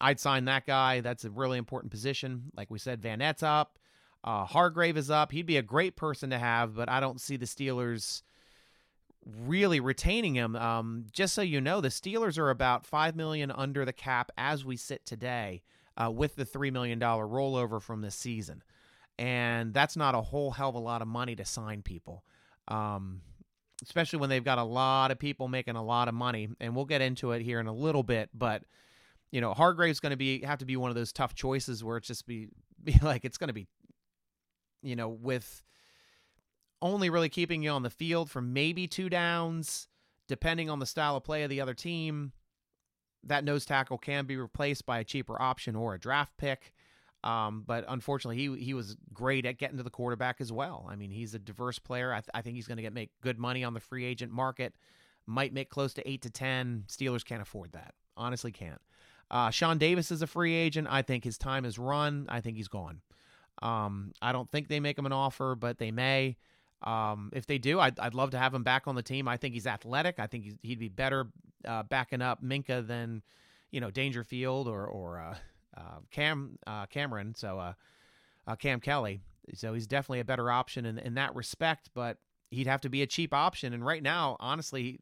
I'd 0.00 0.20
sign 0.20 0.44
that 0.44 0.66
guy. 0.66 1.00
That's 1.00 1.24
a 1.24 1.30
really 1.30 1.58
important 1.58 1.90
position. 1.90 2.50
Like 2.54 2.70
we 2.70 2.78
said, 2.78 3.00
Vannett's 3.00 3.42
up. 3.42 3.78
Uh, 4.22 4.44
Hargrave 4.44 4.98
is 4.98 5.10
up. 5.10 5.32
He'd 5.32 5.46
be 5.46 5.56
a 5.56 5.62
great 5.62 5.96
person 5.96 6.30
to 6.30 6.38
have, 6.38 6.74
but 6.74 6.90
I 6.90 7.00
don't 7.00 7.20
see 7.20 7.36
the 7.36 7.46
Steelers 7.46 8.22
really 9.24 9.80
retaining 9.80 10.34
him. 10.34 10.56
Um, 10.56 11.06
just 11.12 11.34
so 11.34 11.42
you 11.42 11.60
know, 11.60 11.80
the 11.80 11.88
Steelers 11.88 12.38
are 12.38 12.50
about 12.50 12.86
five 12.86 13.16
million 13.16 13.50
under 13.50 13.84
the 13.84 13.92
cap 13.92 14.30
as 14.36 14.64
we 14.64 14.76
sit 14.76 15.04
today, 15.04 15.62
uh, 15.96 16.10
with 16.10 16.36
the 16.36 16.44
three 16.44 16.70
million 16.70 16.98
dollar 16.98 17.26
rollover 17.26 17.80
from 17.80 18.00
this 18.00 18.14
season, 18.14 18.62
and 19.18 19.74
that's 19.74 19.96
not 19.96 20.14
a 20.14 20.20
whole 20.20 20.50
hell 20.50 20.70
of 20.70 20.74
a 20.74 20.80
lot 20.80 21.02
of 21.02 21.08
money 21.08 21.36
to 21.36 21.44
sign 21.44 21.82
people. 21.82 22.24
Um, 22.68 23.22
especially 23.82 24.18
when 24.18 24.28
they've 24.28 24.44
got 24.44 24.58
a 24.58 24.64
lot 24.64 25.10
of 25.10 25.18
people 25.18 25.48
making 25.48 25.76
a 25.76 25.84
lot 25.84 26.08
of 26.08 26.14
money, 26.14 26.48
and 26.60 26.74
we'll 26.74 26.84
get 26.84 27.00
into 27.00 27.32
it 27.32 27.42
here 27.42 27.60
in 27.60 27.66
a 27.66 27.72
little 27.72 28.02
bit, 28.02 28.30
but 28.34 28.62
you 29.30 29.40
know 29.40 29.54
Hargrave's 29.54 30.00
going 30.00 30.10
to 30.10 30.16
be 30.16 30.40
have 30.42 30.58
to 30.58 30.66
be 30.66 30.76
one 30.76 30.90
of 30.90 30.96
those 30.96 31.12
tough 31.12 31.34
choices 31.34 31.84
where 31.84 31.96
it's 31.96 32.08
just 32.08 32.26
be 32.26 32.48
be 32.82 32.94
like 33.02 33.24
it's 33.24 33.38
going 33.38 33.48
to 33.48 33.54
be 33.54 33.66
you 34.82 34.96
know, 34.96 35.08
with 35.08 35.62
only 36.82 37.10
really 37.10 37.28
keeping 37.28 37.62
you 37.62 37.70
on 37.70 37.82
the 37.82 37.90
field 37.90 38.30
for 38.30 38.40
maybe 38.40 38.86
two 38.86 39.08
downs 39.08 39.88
depending 40.30 40.70
on 40.70 40.78
the 40.78 40.86
style 40.86 41.16
of 41.16 41.24
play 41.24 41.42
of 41.42 41.50
the 41.50 41.60
other 41.60 41.74
team, 41.74 42.30
that 43.24 43.42
nose 43.42 43.64
tackle 43.64 43.98
can 43.98 44.26
be 44.26 44.36
replaced 44.36 44.86
by 44.86 45.00
a 45.00 45.04
cheaper 45.04 45.40
option 45.42 45.74
or 45.74 45.92
a 45.92 45.98
draft 45.98 46.36
pick. 46.36 46.72
Um, 47.24 47.64
but 47.66 47.84
unfortunately, 47.88 48.36
he 48.36 48.64
he 48.64 48.72
was 48.72 48.96
great 49.12 49.44
at 49.44 49.58
getting 49.58 49.76
to 49.76 49.82
the 49.82 49.90
quarterback 49.90 50.40
as 50.40 50.52
well. 50.52 50.86
I 50.88 50.94
mean, 50.94 51.10
he's 51.10 51.34
a 51.34 51.38
diverse 51.38 51.78
player. 51.80 52.12
I, 52.12 52.20
th- 52.20 52.30
I 52.32 52.42
think 52.42 52.54
he's 52.56 52.68
going 52.68 52.76
to 52.76 52.82
get 52.82 52.94
make 52.94 53.10
good 53.20 53.38
money 53.38 53.64
on 53.64 53.74
the 53.74 53.80
free 53.80 54.04
agent 54.04 54.32
market. 54.32 54.74
Might 55.26 55.52
make 55.52 55.68
close 55.68 55.92
to 55.94 56.08
eight 56.08 56.22
to 56.22 56.30
ten. 56.30 56.84
Steelers 56.86 57.24
can't 57.24 57.42
afford 57.42 57.72
that. 57.72 57.94
Honestly, 58.16 58.52
can't. 58.52 58.80
Uh, 59.30 59.50
Sean 59.50 59.78
Davis 59.78 60.10
is 60.10 60.22
a 60.22 60.26
free 60.26 60.54
agent. 60.54 60.86
I 60.90 61.02
think 61.02 61.24
his 61.24 61.36
time 61.36 61.64
is 61.64 61.78
run. 61.78 62.26
I 62.28 62.40
think 62.40 62.56
he's 62.56 62.68
gone. 62.68 63.00
Um, 63.60 64.12
I 64.22 64.32
don't 64.32 64.50
think 64.50 64.68
they 64.68 64.80
make 64.80 64.96
him 64.96 65.06
an 65.06 65.12
offer, 65.12 65.54
but 65.54 65.78
they 65.78 65.90
may. 65.90 66.36
Um, 66.82 67.30
if 67.34 67.46
they 67.46 67.58
do, 67.58 67.78
I'd, 67.78 67.98
I'd 67.98 68.14
love 68.14 68.30
to 68.30 68.38
have 68.38 68.54
him 68.54 68.62
back 68.62 68.86
on 68.86 68.94
the 68.94 69.02
team. 69.02 69.28
I 69.28 69.36
think 69.36 69.54
he's 69.54 69.66
athletic. 69.66 70.18
I 70.18 70.26
think 70.26 70.58
he'd 70.62 70.78
be 70.78 70.88
better 70.88 71.26
uh, 71.66 71.82
backing 71.82 72.22
up 72.22 72.42
Minkah 72.42 72.86
than, 72.86 73.22
you 73.70 73.80
know, 73.80 73.90
Dangerfield 73.90 74.66
or 74.66 74.86
or 74.86 75.20
uh, 75.20 75.34
uh, 75.76 75.98
Cam 76.10 76.58
uh, 76.66 76.86
Cameron. 76.86 77.34
So 77.34 77.58
uh, 77.58 77.72
uh, 78.46 78.56
Cam 78.56 78.80
Kelly. 78.80 79.20
So 79.54 79.74
he's 79.74 79.86
definitely 79.86 80.20
a 80.20 80.24
better 80.24 80.50
option 80.50 80.86
in 80.86 80.98
in 80.98 81.14
that 81.14 81.34
respect. 81.34 81.90
But 81.94 82.18
he'd 82.50 82.66
have 82.66 82.80
to 82.82 82.88
be 82.88 83.02
a 83.02 83.06
cheap 83.06 83.34
option. 83.34 83.72
And 83.72 83.84
right 83.84 84.02
now, 84.02 84.36
honestly, 84.40 85.00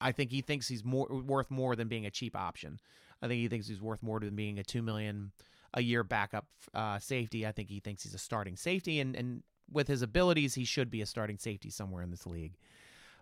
I 0.00 0.12
think 0.12 0.30
he 0.30 0.40
thinks 0.40 0.68
he's 0.68 0.84
more 0.84 1.08
worth 1.08 1.50
more 1.50 1.76
than 1.76 1.88
being 1.88 2.06
a 2.06 2.10
cheap 2.10 2.36
option. 2.36 2.78
I 3.22 3.28
think 3.28 3.40
he 3.40 3.48
thinks 3.48 3.66
he's 3.66 3.80
worth 3.80 4.02
more 4.02 4.20
than 4.20 4.36
being 4.36 4.58
a 4.58 4.62
two 4.62 4.82
million 4.82 5.32
a 5.72 5.82
year 5.82 6.04
backup 6.04 6.46
uh, 6.72 6.98
safety. 6.98 7.46
I 7.46 7.52
think 7.52 7.68
he 7.68 7.80
thinks 7.80 8.04
he's 8.04 8.14
a 8.14 8.18
starting 8.18 8.56
safety, 8.56 9.00
and 9.00 9.16
and 9.16 9.42
with 9.70 9.88
his 9.88 10.02
abilities, 10.02 10.54
he 10.54 10.64
should 10.64 10.90
be 10.90 11.00
a 11.00 11.06
starting 11.06 11.38
safety 11.38 11.70
somewhere 11.70 12.02
in 12.02 12.10
this 12.10 12.26
league. 12.26 12.56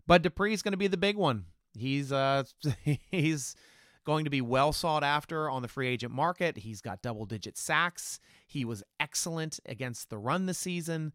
But 0.06 0.22
Dupree's 0.22 0.62
going 0.62 0.72
to 0.72 0.78
be 0.78 0.88
the 0.88 0.96
big 0.96 1.16
one. 1.16 1.46
He's 1.74 2.12
uh 2.12 2.44
he's 3.10 3.56
going 4.04 4.24
to 4.24 4.30
be 4.30 4.40
well 4.40 4.72
sought 4.72 5.04
after 5.04 5.48
on 5.48 5.62
the 5.62 5.68
free 5.68 5.88
agent 5.88 6.12
market. 6.12 6.58
He's 6.58 6.80
got 6.80 7.02
double 7.02 7.24
digit 7.24 7.56
sacks. 7.56 8.18
He 8.46 8.64
was 8.64 8.82
excellent 8.98 9.60
against 9.66 10.10
the 10.10 10.18
run 10.18 10.46
this 10.46 10.58
season. 10.58 11.12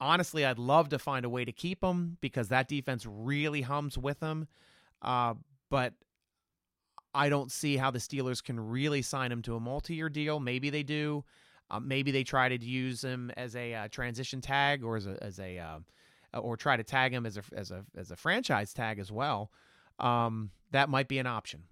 Honestly, 0.00 0.44
I'd 0.44 0.58
love 0.58 0.88
to 0.88 0.98
find 0.98 1.24
a 1.24 1.30
way 1.30 1.44
to 1.44 1.52
keep 1.52 1.84
him 1.84 2.16
because 2.20 2.48
that 2.48 2.66
defense 2.66 3.06
really 3.06 3.60
hums 3.60 3.96
with 3.96 4.20
him. 4.20 4.48
Uh, 5.00 5.34
but 5.70 5.94
I 7.14 7.28
don't 7.28 7.52
see 7.52 7.76
how 7.76 7.90
the 7.90 7.98
Steelers 7.98 8.42
can 8.42 8.58
really 8.58 9.02
sign 9.02 9.30
him 9.30 9.42
to 9.42 9.54
a 9.54 9.60
multi 9.60 9.94
year 9.94 10.08
deal. 10.08 10.40
Maybe 10.40 10.70
they 10.70 10.82
do. 10.82 11.24
Uh, 11.72 11.80
maybe 11.80 12.10
they 12.10 12.22
try 12.22 12.48
to 12.48 12.62
use 12.62 13.02
him 13.02 13.32
as 13.36 13.56
a 13.56 13.74
uh, 13.74 13.88
transition 13.88 14.40
tag 14.40 14.84
or 14.84 14.96
as 14.96 15.06
a 15.06 15.16
as 15.22 15.40
a 15.40 15.58
uh, 15.58 15.78
or 16.38 16.56
try 16.56 16.76
to 16.76 16.84
tag 16.84 17.12
him 17.12 17.24
as 17.24 17.38
a 17.38 17.42
as 17.56 17.70
a 17.70 17.84
as 17.96 18.10
a 18.10 18.16
franchise 18.16 18.74
tag 18.74 18.98
as 18.98 19.10
well. 19.10 19.50
Um, 19.98 20.50
that 20.70 20.88
might 20.90 21.08
be 21.08 21.18
an 21.18 21.26
option 21.26 21.62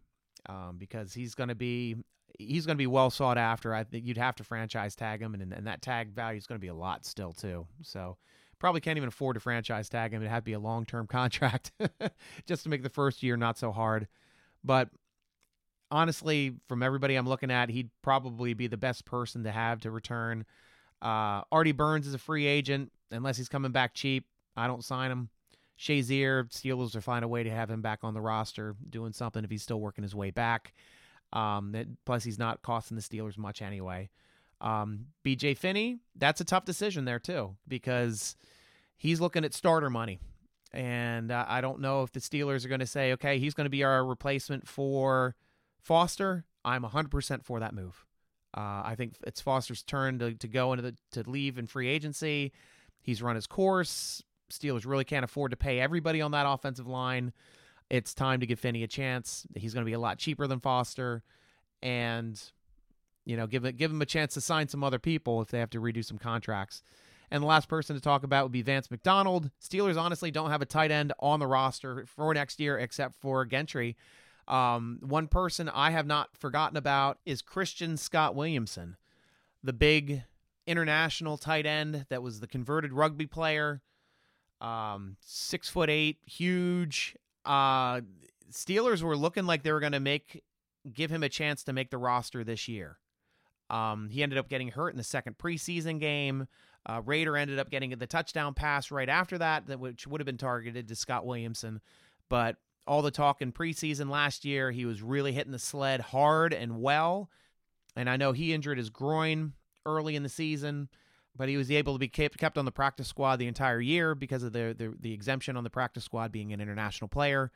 um, 0.48 0.76
because 0.78 1.12
he's 1.12 1.34
going 1.34 1.48
to 1.48 1.54
be 1.54 1.96
he's 2.38 2.64
going 2.64 2.76
to 2.76 2.82
be 2.82 2.86
well 2.86 3.10
sought 3.10 3.36
after. 3.36 3.74
I 3.74 3.84
think 3.84 4.06
you'd 4.06 4.16
have 4.16 4.36
to 4.36 4.44
franchise 4.44 4.96
tag 4.96 5.20
him, 5.20 5.34
and 5.34 5.52
and 5.52 5.66
that 5.66 5.82
tag 5.82 6.12
value 6.12 6.38
is 6.38 6.46
going 6.46 6.58
to 6.58 6.64
be 6.64 6.68
a 6.68 6.74
lot 6.74 7.04
still 7.04 7.32
too. 7.32 7.66
So 7.82 8.16
probably 8.58 8.80
can't 8.80 8.96
even 8.96 9.08
afford 9.08 9.34
to 9.34 9.40
franchise 9.40 9.88
tag 9.88 10.12
him. 10.12 10.22
It'd 10.22 10.30
have 10.30 10.42
to 10.42 10.46
be 10.46 10.54
a 10.54 10.60
long 10.60 10.86
term 10.86 11.06
contract 11.08 11.72
just 12.46 12.62
to 12.62 12.68
make 12.70 12.82
the 12.82 12.88
first 12.88 13.22
year 13.22 13.36
not 13.36 13.58
so 13.58 13.70
hard. 13.70 14.08
But 14.64 14.88
honestly, 15.90 16.54
from 16.68 16.82
everybody 16.82 17.16
I'm 17.16 17.28
looking 17.28 17.50
at, 17.50 17.70
he'd 17.70 17.90
probably 18.02 18.54
be 18.54 18.66
the 18.66 18.76
best 18.76 19.04
person 19.04 19.44
to 19.44 19.50
have 19.50 19.80
to 19.80 19.90
return. 19.90 20.44
Uh, 21.02 21.42
Artie 21.50 21.72
Burns 21.72 22.06
is 22.06 22.14
a 22.14 22.18
free 22.18 22.46
agent 22.46 22.92
unless 23.10 23.36
he's 23.36 23.48
coming 23.48 23.72
back 23.72 23.94
cheap. 23.94 24.26
I 24.56 24.66
don't 24.66 24.84
sign 24.84 25.10
him. 25.10 25.30
Shazier, 25.78 26.44
Steelers 26.50 26.94
will 26.94 27.00
find 27.00 27.24
a 27.24 27.28
way 27.28 27.42
to 27.42 27.50
have 27.50 27.70
him 27.70 27.80
back 27.80 28.00
on 28.02 28.12
the 28.12 28.20
roster 28.20 28.76
doing 28.88 29.12
something 29.12 29.42
if 29.42 29.50
he's 29.50 29.62
still 29.62 29.80
working 29.80 30.02
his 30.02 30.14
way 30.14 30.30
back. 30.30 30.74
Um, 31.32 31.74
plus, 32.04 32.22
he's 32.22 32.38
not 32.38 32.60
costing 32.60 32.96
the 32.96 33.02
Steelers 33.02 33.38
much 33.38 33.62
anyway. 33.62 34.10
Um, 34.60 35.06
BJ 35.24 35.56
Finney, 35.56 36.00
that's 36.16 36.42
a 36.42 36.44
tough 36.44 36.66
decision 36.66 37.06
there 37.06 37.18
too 37.18 37.56
because 37.66 38.36
he's 38.98 39.20
looking 39.20 39.44
at 39.44 39.54
starter 39.54 39.88
money. 39.88 40.18
And 40.72 41.32
uh, 41.32 41.46
I 41.48 41.62
don't 41.62 41.80
know 41.80 42.02
if 42.02 42.12
the 42.12 42.20
Steelers 42.20 42.64
are 42.64 42.68
going 42.68 42.80
to 42.80 42.86
say, 42.86 43.12
okay, 43.12 43.38
he's 43.38 43.54
going 43.54 43.64
to 43.64 43.70
be 43.70 43.82
our 43.82 44.04
replacement 44.04 44.68
for 44.68 45.34
Foster. 45.82 46.44
I'm 46.64 46.82
100% 46.82 47.44
for 47.44 47.60
that 47.60 47.74
move. 47.74 48.04
Uh, 48.56 48.82
I 48.84 48.94
think 48.96 49.14
it's 49.26 49.40
Foster's 49.40 49.82
turn 49.82 50.18
to, 50.18 50.34
to 50.34 50.48
go 50.48 50.72
into 50.72 50.82
the 50.82 50.96
to 51.12 51.28
leave 51.28 51.58
in 51.58 51.66
free 51.66 51.88
agency. 51.88 52.52
He's 53.00 53.22
run 53.22 53.36
his 53.36 53.46
course. 53.46 54.22
Steelers 54.50 54.84
really 54.84 55.04
can't 55.04 55.24
afford 55.24 55.52
to 55.52 55.56
pay 55.56 55.78
everybody 55.78 56.20
on 56.20 56.32
that 56.32 56.46
offensive 56.46 56.88
line. 56.88 57.32
It's 57.88 58.12
time 58.12 58.40
to 58.40 58.46
give 58.46 58.58
Finney 58.58 58.82
a 58.82 58.88
chance. 58.88 59.46
He's 59.54 59.72
going 59.72 59.84
to 59.84 59.88
be 59.88 59.94
a 59.94 60.00
lot 60.00 60.18
cheaper 60.18 60.46
than 60.46 60.60
Foster, 60.60 61.22
and 61.82 62.40
you 63.24 63.36
know, 63.36 63.46
give 63.46 63.64
it 63.64 63.76
give 63.76 63.90
him 63.90 64.02
a 64.02 64.06
chance 64.06 64.34
to 64.34 64.40
sign 64.40 64.68
some 64.68 64.82
other 64.82 64.98
people 64.98 65.40
if 65.40 65.48
they 65.48 65.60
have 65.60 65.70
to 65.70 65.80
redo 65.80 66.04
some 66.04 66.18
contracts. 66.18 66.82
And 67.30 67.42
the 67.42 67.46
last 67.46 67.68
person 67.68 67.94
to 67.94 68.02
talk 68.02 68.24
about 68.24 68.44
would 68.44 68.52
be 68.52 68.62
Vance 68.62 68.90
McDonald. 68.90 69.50
Steelers 69.62 69.96
honestly 69.96 70.32
don't 70.32 70.50
have 70.50 70.62
a 70.62 70.66
tight 70.66 70.90
end 70.90 71.12
on 71.20 71.38
the 71.38 71.46
roster 71.46 72.04
for 72.06 72.34
next 72.34 72.58
year 72.58 72.76
except 72.76 73.14
for 73.14 73.44
Gentry. 73.44 73.96
Um, 74.50 74.98
one 75.00 75.28
person 75.28 75.68
I 75.68 75.92
have 75.92 76.06
not 76.06 76.36
forgotten 76.36 76.76
about 76.76 77.18
is 77.24 77.40
Christian 77.40 77.96
Scotland-Williamson, 77.96 78.96
the 79.62 79.72
big 79.72 80.24
international 80.66 81.38
tight 81.38 81.66
end 81.66 82.06
that 82.08 82.22
was 82.22 82.40
the 82.40 82.48
converted 82.48 82.92
rugby 82.92 83.26
player. 83.26 83.80
Um, 84.60 85.16
six 85.20 85.68
foot 85.68 85.88
eight, 85.88 86.18
huge. 86.26 87.16
Uh, 87.44 88.00
Steelers 88.50 89.02
were 89.02 89.16
looking 89.16 89.46
like 89.46 89.62
they 89.62 89.72
were 89.72 89.80
going 89.80 89.92
to 89.92 90.00
make 90.00 90.42
give 90.92 91.10
him 91.10 91.22
a 91.22 91.28
chance 91.28 91.62
to 91.64 91.72
make 91.72 91.90
the 91.90 91.98
roster 91.98 92.42
this 92.42 92.66
year. 92.66 92.98
Um, 93.68 94.08
he 94.10 94.22
ended 94.22 94.38
up 94.38 94.48
getting 94.48 94.68
hurt 94.68 94.90
in 94.90 94.96
the 94.96 95.04
second 95.04 95.38
preseason 95.38 96.00
game. 96.00 96.48
Uh, 96.86 97.02
Rader 97.04 97.36
ended 97.36 97.58
up 97.58 97.70
getting 97.70 97.90
the 97.90 98.06
touchdown 98.06 98.54
pass 98.54 98.90
right 98.90 99.08
after 99.08 99.38
that, 99.38 99.66
that 99.68 99.78
which 99.78 100.06
would 100.06 100.20
have 100.20 100.26
been 100.26 100.38
targeted 100.38 100.88
to 100.88 100.96
Scott 100.96 101.24
Williamson. 101.24 101.80
But 102.28 102.56
all 102.86 103.02
the 103.02 103.10
talk 103.10 103.42
in 103.42 103.52
preseason 103.52 104.10
last 104.10 104.44
year, 104.44 104.70
he 104.70 104.84
was 104.84 105.02
really 105.02 105.32
hitting 105.32 105.52
the 105.52 105.58
sled 105.58 106.00
hard 106.00 106.52
and 106.52 106.80
well. 106.80 107.30
And 107.96 108.08
I 108.08 108.16
know 108.16 108.32
he 108.32 108.52
injured 108.52 108.78
his 108.78 108.90
groin 108.90 109.52
early 109.86 110.16
in 110.16 110.22
the 110.22 110.28
season 110.28 110.88
but 111.36 111.48
he 111.48 111.56
was 111.56 111.70
able 111.70 111.92
to 111.94 111.98
be 111.98 112.08
kept 112.08 112.38
kept 112.38 112.58
on 112.58 112.64
the 112.64 112.72
practice 112.72 113.08
squad 113.08 113.36
the 113.36 113.46
entire 113.46 113.80
year 113.80 114.14
because 114.14 114.42
of 114.42 114.52
the 114.52 114.74
the, 114.76 114.94
the 115.00 115.12
exemption 115.12 115.56
on 115.56 115.64
the 115.64 115.70
practice 115.70 116.04
squad 116.04 116.32
being 116.32 116.52
an 116.52 116.60
international 116.60 117.08
player. 117.08 117.50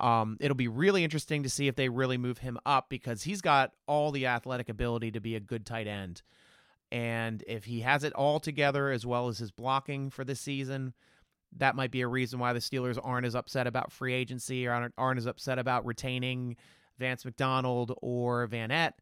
Um, 0.00 0.36
it'll 0.40 0.56
be 0.56 0.68
really 0.68 1.04
interesting 1.04 1.44
to 1.44 1.48
see 1.48 1.68
if 1.68 1.76
they 1.76 1.88
really 1.88 2.18
move 2.18 2.38
him 2.38 2.58
up 2.66 2.88
because 2.88 3.22
he's 3.22 3.40
got 3.40 3.72
all 3.86 4.10
the 4.10 4.26
athletic 4.26 4.68
ability 4.68 5.12
to 5.12 5.20
be 5.20 5.36
a 5.36 5.40
good 5.40 5.64
tight 5.64 5.86
end. 5.86 6.22
And 6.90 7.44
if 7.46 7.64
he 7.64 7.80
has 7.80 8.02
it 8.02 8.12
all 8.12 8.40
together 8.40 8.90
as 8.90 9.06
well 9.06 9.28
as 9.28 9.38
his 9.38 9.52
blocking 9.52 10.10
for 10.10 10.24
this 10.24 10.40
season, 10.40 10.94
that 11.58 11.76
might 11.76 11.90
be 11.90 12.00
a 12.00 12.08
reason 12.08 12.38
why 12.38 12.52
the 12.52 12.58
Steelers 12.58 12.98
aren't 13.02 13.26
as 13.26 13.34
upset 13.34 13.66
about 13.66 13.92
free 13.92 14.12
agency 14.12 14.66
or 14.66 14.72
aren't, 14.72 14.94
aren't 14.98 15.18
as 15.18 15.26
upset 15.26 15.58
about 15.58 15.86
retaining 15.86 16.56
Vance 16.98 17.24
McDonald 17.24 17.96
or 18.02 18.46
Vannett. 18.48 18.92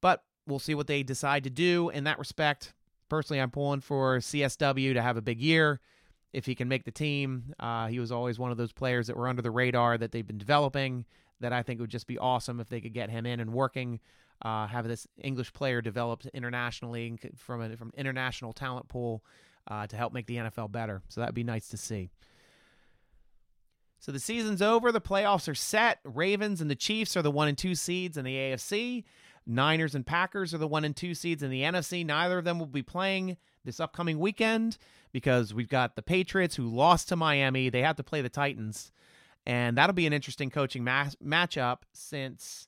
But 0.00 0.22
we'll 0.46 0.58
see 0.58 0.74
what 0.74 0.86
they 0.86 1.02
decide 1.02 1.44
to 1.44 1.50
do 1.50 1.90
in 1.90 2.04
that 2.04 2.18
respect. 2.18 2.74
Personally, 3.08 3.40
I'm 3.40 3.50
pulling 3.50 3.80
for 3.80 4.18
CSW 4.18 4.94
to 4.94 5.02
have 5.02 5.16
a 5.16 5.22
big 5.22 5.40
year. 5.40 5.80
If 6.32 6.44
he 6.44 6.54
can 6.54 6.68
make 6.68 6.84
the 6.84 6.90
team, 6.90 7.54
uh, 7.58 7.86
he 7.86 7.98
was 7.98 8.12
always 8.12 8.38
one 8.38 8.50
of 8.50 8.56
those 8.56 8.72
players 8.72 9.06
that 9.06 9.16
were 9.16 9.28
under 9.28 9.42
the 9.42 9.50
radar 9.50 9.96
that 9.96 10.12
they've 10.12 10.26
been 10.26 10.38
developing. 10.38 11.04
That 11.40 11.52
I 11.52 11.62
think 11.62 11.80
would 11.80 11.90
just 11.90 12.06
be 12.06 12.18
awesome 12.18 12.60
if 12.60 12.68
they 12.68 12.80
could 12.80 12.94
get 12.94 13.10
him 13.10 13.26
in 13.26 13.40
and 13.40 13.52
working. 13.52 14.00
Uh, 14.42 14.66
have 14.66 14.86
this 14.86 15.06
English 15.22 15.52
player 15.52 15.80
developed 15.80 16.26
internationally 16.34 17.18
from 17.36 17.62
a 17.62 17.76
from 17.76 17.90
international 17.96 18.52
talent 18.52 18.88
pool 18.88 19.22
uh, 19.66 19.86
to 19.86 19.96
help 19.96 20.12
make 20.12 20.26
the 20.26 20.36
NFL 20.36 20.72
better. 20.72 21.02
So 21.08 21.20
that'd 21.20 21.34
be 21.34 21.44
nice 21.44 21.68
to 21.68 21.76
see. 21.76 22.10
So 23.98 24.12
the 24.12 24.20
season's 24.20 24.62
over. 24.62 24.92
The 24.92 25.00
playoffs 25.00 25.48
are 25.48 25.54
set. 25.54 25.98
Ravens 26.04 26.60
and 26.60 26.70
the 26.70 26.76
Chiefs 26.76 27.16
are 27.16 27.22
the 27.22 27.30
one 27.30 27.48
and 27.48 27.58
two 27.58 27.74
seeds 27.74 28.16
in 28.16 28.24
the 28.24 28.34
AFC. 28.36 29.04
Niners 29.46 29.94
and 29.94 30.04
Packers 30.04 30.52
are 30.52 30.58
the 30.58 30.68
one 30.68 30.84
and 30.84 30.94
two 30.94 31.14
seeds 31.14 31.42
in 31.42 31.50
the 31.50 31.62
NFC. 31.62 32.04
Neither 32.04 32.38
of 32.38 32.44
them 32.44 32.58
will 32.58 32.66
be 32.66 32.82
playing 32.82 33.36
this 33.64 33.80
upcoming 33.80 34.18
weekend 34.18 34.76
because 35.12 35.54
we've 35.54 35.68
got 35.68 35.96
the 35.96 36.02
Patriots 36.02 36.56
who 36.56 36.68
lost 36.68 37.08
to 37.08 37.16
Miami. 37.16 37.68
They 37.68 37.82
have 37.82 37.96
to 37.96 38.02
play 38.02 38.22
the 38.22 38.28
Titans. 38.28 38.90
And 39.46 39.78
that'll 39.78 39.94
be 39.94 40.06
an 40.06 40.12
interesting 40.12 40.50
coaching 40.50 40.82
ma- 40.82 41.10
matchup 41.24 41.78
since 41.92 42.66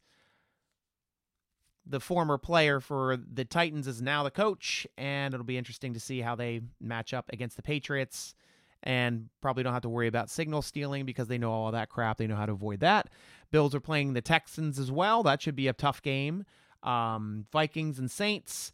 the 1.88 2.01
former 2.01 2.38
player 2.38 2.81
for 2.81 3.16
the 3.16 3.44
Titans 3.44 3.87
is 3.87 4.03
now 4.03 4.22
the 4.22 4.31
coach. 4.31 4.87
And 4.96 5.33
it'll 5.33 5.44
be 5.44 5.59
interesting 5.59 5.94
to 5.94 6.01
see 6.01 6.20
how 6.20 6.35
they 6.35 6.61
match 6.81 7.14
up 7.14 7.31
against 7.33 7.57
the 7.57 7.62
Patriots. 7.62 8.35
And 8.83 9.29
probably 9.40 9.64
don't 9.64 9.72
have 9.72 9.83
to 9.83 9.88
worry 9.88 10.07
about 10.07 10.31
signal 10.31 10.62
stealing 10.62 11.05
because 11.05 11.27
they 11.27 11.38
know 11.38 11.51
all 11.51 11.72
that 11.72 11.88
crap. 11.88 12.18
They 12.18 12.29
know 12.29 12.37
how 12.37 12.46
to 12.46 12.53
avoid 12.53 12.81
that. 12.81 13.09
Bills 13.51 13.74
are 13.74 13.81
playing 13.81 14.12
the 14.12 14.20
Texans 14.20 14.79
as 14.79 14.92
well. 14.92 15.22
That 15.22 15.42
should 15.42 15.57
be 15.57 15.66
a 15.66 15.72
tough 15.72 16.01
game. 16.03 16.44
Um, 16.83 17.46
Vikings 17.51 17.98
and 17.98 18.11
Saints 18.11 18.72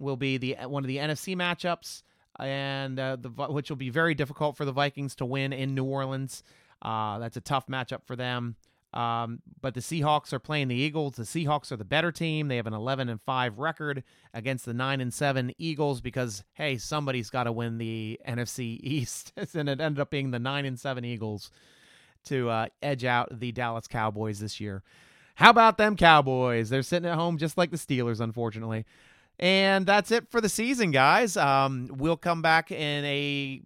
will 0.00 0.16
be 0.16 0.36
the 0.36 0.56
one 0.66 0.82
of 0.82 0.88
the 0.88 0.96
NFC 0.96 1.36
matchups, 1.36 2.02
and 2.40 2.98
uh, 2.98 3.16
the 3.20 3.28
which 3.28 3.70
will 3.70 3.76
be 3.76 3.90
very 3.90 4.14
difficult 4.14 4.56
for 4.56 4.64
the 4.64 4.72
Vikings 4.72 5.14
to 5.16 5.24
win 5.24 5.52
in 5.52 5.74
New 5.74 5.84
Orleans. 5.84 6.42
Uh, 6.82 7.18
that's 7.18 7.36
a 7.36 7.40
tough 7.40 7.66
matchup 7.68 8.04
for 8.04 8.16
them. 8.16 8.56
Um, 8.92 9.40
but 9.60 9.74
the 9.74 9.80
Seahawks 9.80 10.32
are 10.32 10.40
playing 10.40 10.68
the 10.68 10.74
Eagles. 10.74 11.14
The 11.14 11.22
Seahawks 11.22 11.70
are 11.70 11.76
the 11.76 11.84
better 11.84 12.10
team. 12.10 12.48
They 12.48 12.56
have 12.56 12.66
an 12.66 12.74
11 12.74 13.08
and 13.08 13.20
5 13.20 13.58
record 13.58 14.02
against 14.34 14.64
the 14.64 14.74
9 14.74 15.00
and 15.00 15.14
7 15.14 15.52
Eagles 15.58 16.00
because 16.00 16.42
hey, 16.54 16.76
somebody's 16.76 17.30
got 17.30 17.44
to 17.44 17.52
win 17.52 17.78
the 17.78 18.20
NFC 18.26 18.80
East, 18.82 19.32
and 19.54 19.68
it 19.68 19.80
ended 19.80 20.00
up 20.00 20.10
being 20.10 20.32
the 20.32 20.38
9 20.38 20.64
and 20.64 20.78
7 20.78 21.04
Eagles 21.04 21.50
to 22.24 22.50
uh, 22.50 22.66
edge 22.82 23.04
out 23.04 23.38
the 23.38 23.52
Dallas 23.52 23.86
Cowboys 23.86 24.40
this 24.40 24.60
year. 24.60 24.82
How 25.36 25.50
about 25.50 25.78
them 25.78 25.96
Cowboys? 25.96 26.68
They're 26.68 26.82
sitting 26.82 27.08
at 27.08 27.16
home 27.16 27.38
just 27.38 27.56
like 27.56 27.70
the 27.70 27.78
Steelers, 27.78 28.20
unfortunately. 28.20 28.84
And 29.38 29.86
that's 29.86 30.10
it 30.10 30.30
for 30.30 30.42
the 30.42 30.50
season, 30.50 30.90
guys. 30.90 31.34
Um, 31.34 31.88
we'll 31.96 32.18
come 32.18 32.42
back 32.42 32.70
in 32.70 33.04
a 33.06 33.62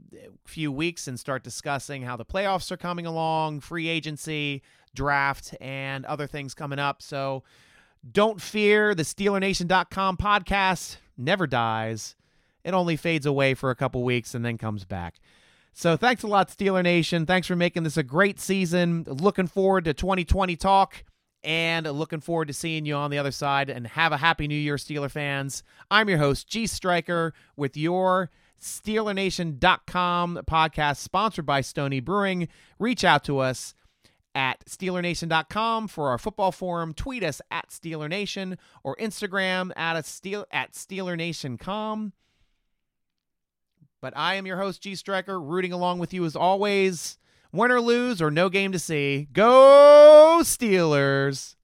few 0.46 0.70
weeks 0.70 1.08
and 1.08 1.18
start 1.18 1.42
discussing 1.42 2.02
how 2.02 2.16
the 2.16 2.24
playoffs 2.24 2.70
are 2.70 2.76
coming 2.76 3.06
along, 3.06 3.58
free 3.58 3.88
agency, 3.88 4.62
draft, 4.94 5.54
and 5.60 6.04
other 6.06 6.26
things 6.26 6.54
coming 6.54 6.78
up. 6.78 7.02
So 7.02 7.42
don't 8.10 8.40
fear. 8.40 8.94
The 8.94 9.02
SteelerNation.com 9.02 10.16
podcast 10.16 10.96
never 11.16 11.46
dies. 11.46 12.16
It 12.64 12.74
only 12.74 12.96
fades 12.96 13.26
away 13.26 13.54
for 13.54 13.70
a 13.70 13.76
couple 13.76 14.02
weeks 14.02 14.34
and 14.34 14.44
then 14.44 14.58
comes 14.58 14.84
back. 14.84 15.20
So 15.72 15.96
thanks 15.96 16.22
a 16.22 16.28
lot, 16.28 16.48
Steeler 16.48 16.82
Nation. 16.82 17.26
Thanks 17.26 17.46
for 17.46 17.56
making 17.56 17.82
this 17.82 17.96
a 17.96 18.02
great 18.02 18.38
season. 18.40 19.04
Looking 19.06 19.48
forward 19.48 19.84
to 19.86 19.94
2020 19.94 20.56
talk 20.56 21.04
and 21.42 21.86
looking 21.86 22.20
forward 22.20 22.48
to 22.48 22.54
seeing 22.54 22.86
you 22.86 22.94
on 22.94 23.10
the 23.10 23.18
other 23.18 23.32
side. 23.32 23.68
And 23.68 23.86
have 23.88 24.12
a 24.12 24.16
happy 24.16 24.46
new 24.46 24.54
year, 24.54 24.76
Steeler 24.76 25.10
fans. 25.10 25.62
I'm 25.90 26.08
your 26.08 26.18
host, 26.18 26.48
G 26.48 26.66
Striker, 26.66 27.34
with 27.56 27.76
your 27.76 28.30
SteelerNation.com 28.60 30.40
podcast 30.46 30.96
sponsored 30.98 31.44
by 31.44 31.60
Stony 31.60 32.00
Brewing. 32.00 32.48
Reach 32.78 33.04
out 33.04 33.24
to 33.24 33.38
us 33.38 33.74
at 34.34 34.64
SteelerNation.com 34.66 35.88
for 35.88 36.10
our 36.10 36.18
football 36.18 36.52
forum. 36.52 36.94
Tweet 36.94 37.22
us 37.22 37.40
at 37.50 37.68
Steeler 37.68 38.08
Nation 38.08 38.58
or 38.82 38.96
Instagram 38.96 39.70
at 39.76 39.96
a 39.96 40.02
Steel 40.02 40.46
at 40.50 40.72
SteelerNation.com. 40.72 42.12
But 44.00 44.12
I 44.16 44.34
am 44.34 44.46
your 44.46 44.58
host, 44.58 44.82
G 44.82 44.94
Striker, 44.94 45.40
rooting 45.40 45.72
along 45.72 45.98
with 45.98 46.12
you 46.12 46.24
as 46.24 46.36
always. 46.36 47.18
Win 47.52 47.70
or 47.70 47.80
lose 47.80 48.20
or 48.20 48.30
no 48.30 48.48
game 48.48 48.72
to 48.72 48.78
see. 48.78 49.28
Go 49.32 50.40
Steelers! 50.42 51.54